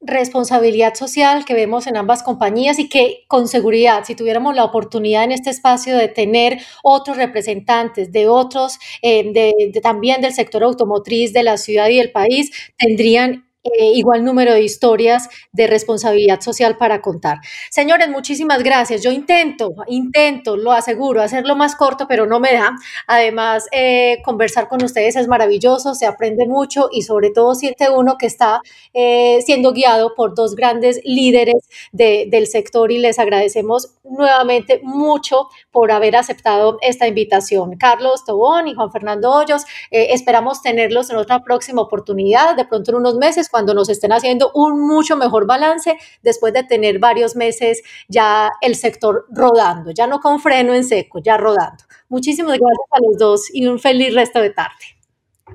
Responsabilidad 0.00 0.94
social 0.94 1.44
que 1.44 1.54
vemos 1.54 1.86
en 1.86 1.96
ambas 1.96 2.24
compañías 2.24 2.80
y 2.80 2.88
que 2.88 3.20
con 3.28 3.46
seguridad, 3.46 4.02
si 4.04 4.16
tuviéramos 4.16 4.56
la 4.56 4.64
oportunidad 4.64 5.22
en 5.22 5.30
este 5.30 5.50
espacio 5.50 5.96
de 5.96 6.08
tener 6.08 6.58
otros 6.82 7.16
representantes 7.16 8.10
de 8.10 8.26
otros, 8.26 8.76
eh, 9.02 9.52
también 9.84 10.20
del 10.20 10.32
sector 10.32 10.64
automotriz 10.64 11.32
de 11.32 11.44
la 11.44 11.58
ciudad 11.58 11.88
y 11.90 11.98
del 11.98 12.10
país, 12.10 12.50
tendrían 12.76 13.47
eh, 13.64 13.92
igual 13.94 14.24
número 14.24 14.54
de 14.54 14.62
historias 14.62 15.28
de 15.50 15.66
responsabilidad 15.66 16.40
social 16.40 16.76
para 16.76 17.02
contar. 17.02 17.38
Señores, 17.70 18.08
muchísimas 18.08 18.62
gracias. 18.62 19.02
Yo 19.02 19.10
intento, 19.10 19.74
intento, 19.88 20.56
lo 20.56 20.70
aseguro, 20.70 21.20
hacerlo 21.22 21.56
más 21.56 21.74
corto, 21.74 22.06
pero 22.08 22.24
no 22.24 22.38
me 22.38 22.52
da. 22.52 22.76
Además, 23.08 23.66
eh, 23.72 24.18
conversar 24.24 24.68
con 24.68 24.84
ustedes 24.84 25.16
es 25.16 25.26
maravilloso, 25.26 25.96
se 25.96 26.06
aprende 26.06 26.46
mucho 26.46 26.88
y 26.92 27.02
sobre 27.02 27.30
todo 27.30 27.56
siente 27.56 27.90
uno 27.90 28.16
que 28.16 28.26
está 28.26 28.60
eh, 28.94 29.40
siendo 29.44 29.72
guiado 29.72 30.14
por 30.14 30.36
dos 30.36 30.54
grandes 30.54 31.00
líderes 31.04 31.68
del 31.92 32.46
sector 32.46 32.92
y 32.92 32.98
les 32.98 33.18
agradecemos 33.18 33.94
nuevamente 34.04 34.80
mucho 34.84 35.48
por 35.72 35.90
haber 35.90 36.14
aceptado 36.14 36.78
esta 36.80 37.08
invitación. 37.08 37.76
Carlos 37.76 38.24
Tobón 38.24 38.68
y 38.68 38.74
Juan 38.74 38.92
Fernando 38.92 39.32
Hoyos, 39.32 39.64
esperamos 39.90 40.62
tenerlos 40.62 41.10
en 41.10 41.16
otra 41.16 41.42
próxima 41.42 41.82
oportunidad, 41.82 42.56
de 42.56 42.64
pronto 42.64 42.92
en 42.92 42.98
unos 42.98 43.16
meses 43.48 43.50
cuando 43.50 43.74
nos 43.74 43.88
estén 43.88 44.12
haciendo 44.12 44.50
un 44.54 44.86
mucho 44.86 45.16
mejor 45.16 45.46
balance 45.46 45.96
después 46.22 46.52
de 46.52 46.64
tener 46.64 46.98
varios 46.98 47.36
meses 47.36 47.82
ya 48.08 48.50
el 48.60 48.74
sector 48.74 49.26
rodando, 49.30 49.90
ya 49.90 50.06
no 50.06 50.20
con 50.20 50.40
freno 50.40 50.74
en 50.74 50.84
seco, 50.84 51.20
ya 51.20 51.36
rodando. 51.36 51.84
Muchísimas 52.08 52.58
gracias 52.58 52.88
a 52.90 52.98
los 53.06 53.18
dos 53.18 53.50
y 53.52 53.66
un 53.66 53.78
feliz 53.78 54.14
resto 54.14 54.40
de 54.40 54.50
tarde. 54.50 54.98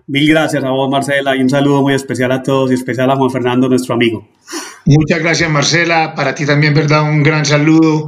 Mil 0.07 0.27
gracias 0.27 0.63
a 0.63 0.71
vos, 0.71 0.89
Marcela, 0.89 1.35
y 1.35 1.41
un 1.41 1.49
saludo 1.49 1.83
muy 1.83 1.93
especial 1.93 2.31
a 2.31 2.41
todos 2.41 2.71
y 2.71 2.73
especial 2.73 3.11
a 3.11 3.15
Juan 3.15 3.29
Fernando, 3.29 3.69
nuestro 3.69 3.93
amigo. 3.93 4.27
Muchas 4.85 5.19
gracias, 5.19 5.49
Marcela. 5.49 6.13
Para 6.15 6.33
ti 6.33 6.45
también, 6.45 6.73
¿verdad? 6.73 7.03
Un 7.03 7.21
gran 7.21 7.45
saludo, 7.45 8.07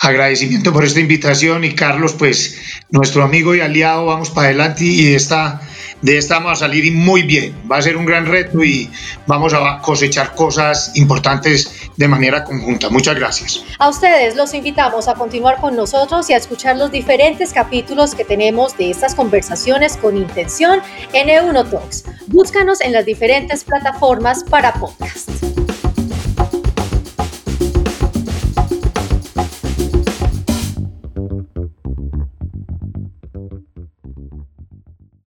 agradecimiento 0.00 0.72
por 0.72 0.84
esta 0.84 0.98
invitación 0.98 1.64
y 1.64 1.74
Carlos, 1.74 2.14
pues 2.14 2.58
nuestro 2.90 3.22
amigo 3.22 3.54
y 3.54 3.60
aliado, 3.60 4.06
vamos 4.06 4.30
para 4.30 4.48
adelante 4.48 4.84
y 4.84 5.14
esta 5.14 5.60
de 6.06 6.18
esta 6.18 6.34
vamos 6.34 6.52
a 6.52 6.66
salir 6.66 6.92
muy 6.92 7.22
bien. 7.22 7.52
Va 7.70 7.78
a 7.78 7.82
ser 7.82 7.96
un 7.96 8.06
gran 8.06 8.26
reto 8.26 8.62
y 8.62 8.88
vamos 9.26 9.52
a 9.52 9.80
cosechar 9.82 10.36
cosas 10.36 10.92
importantes 10.94 11.90
de 11.96 12.06
manera 12.06 12.44
conjunta. 12.44 12.88
Muchas 12.90 13.16
gracias. 13.16 13.64
A 13.80 13.88
ustedes 13.88 14.36
los 14.36 14.54
invitamos 14.54 15.08
a 15.08 15.14
continuar 15.14 15.60
con 15.60 15.74
nosotros 15.74 16.30
y 16.30 16.34
a 16.34 16.36
escuchar 16.36 16.76
los 16.76 16.92
diferentes 16.92 17.52
capítulos 17.52 18.14
que 18.14 18.24
tenemos 18.24 18.76
de 18.78 18.90
estas 18.90 19.16
conversaciones 19.16 19.96
con 19.96 20.16
intención 20.16 20.80
en 21.12 21.28
Eunotalks. 21.28 22.04
Búscanos 22.28 22.80
en 22.82 22.92
las 22.92 23.04
diferentes 23.04 23.64
plataformas 23.64 24.44
para 24.44 24.74
podcast. 24.74 25.28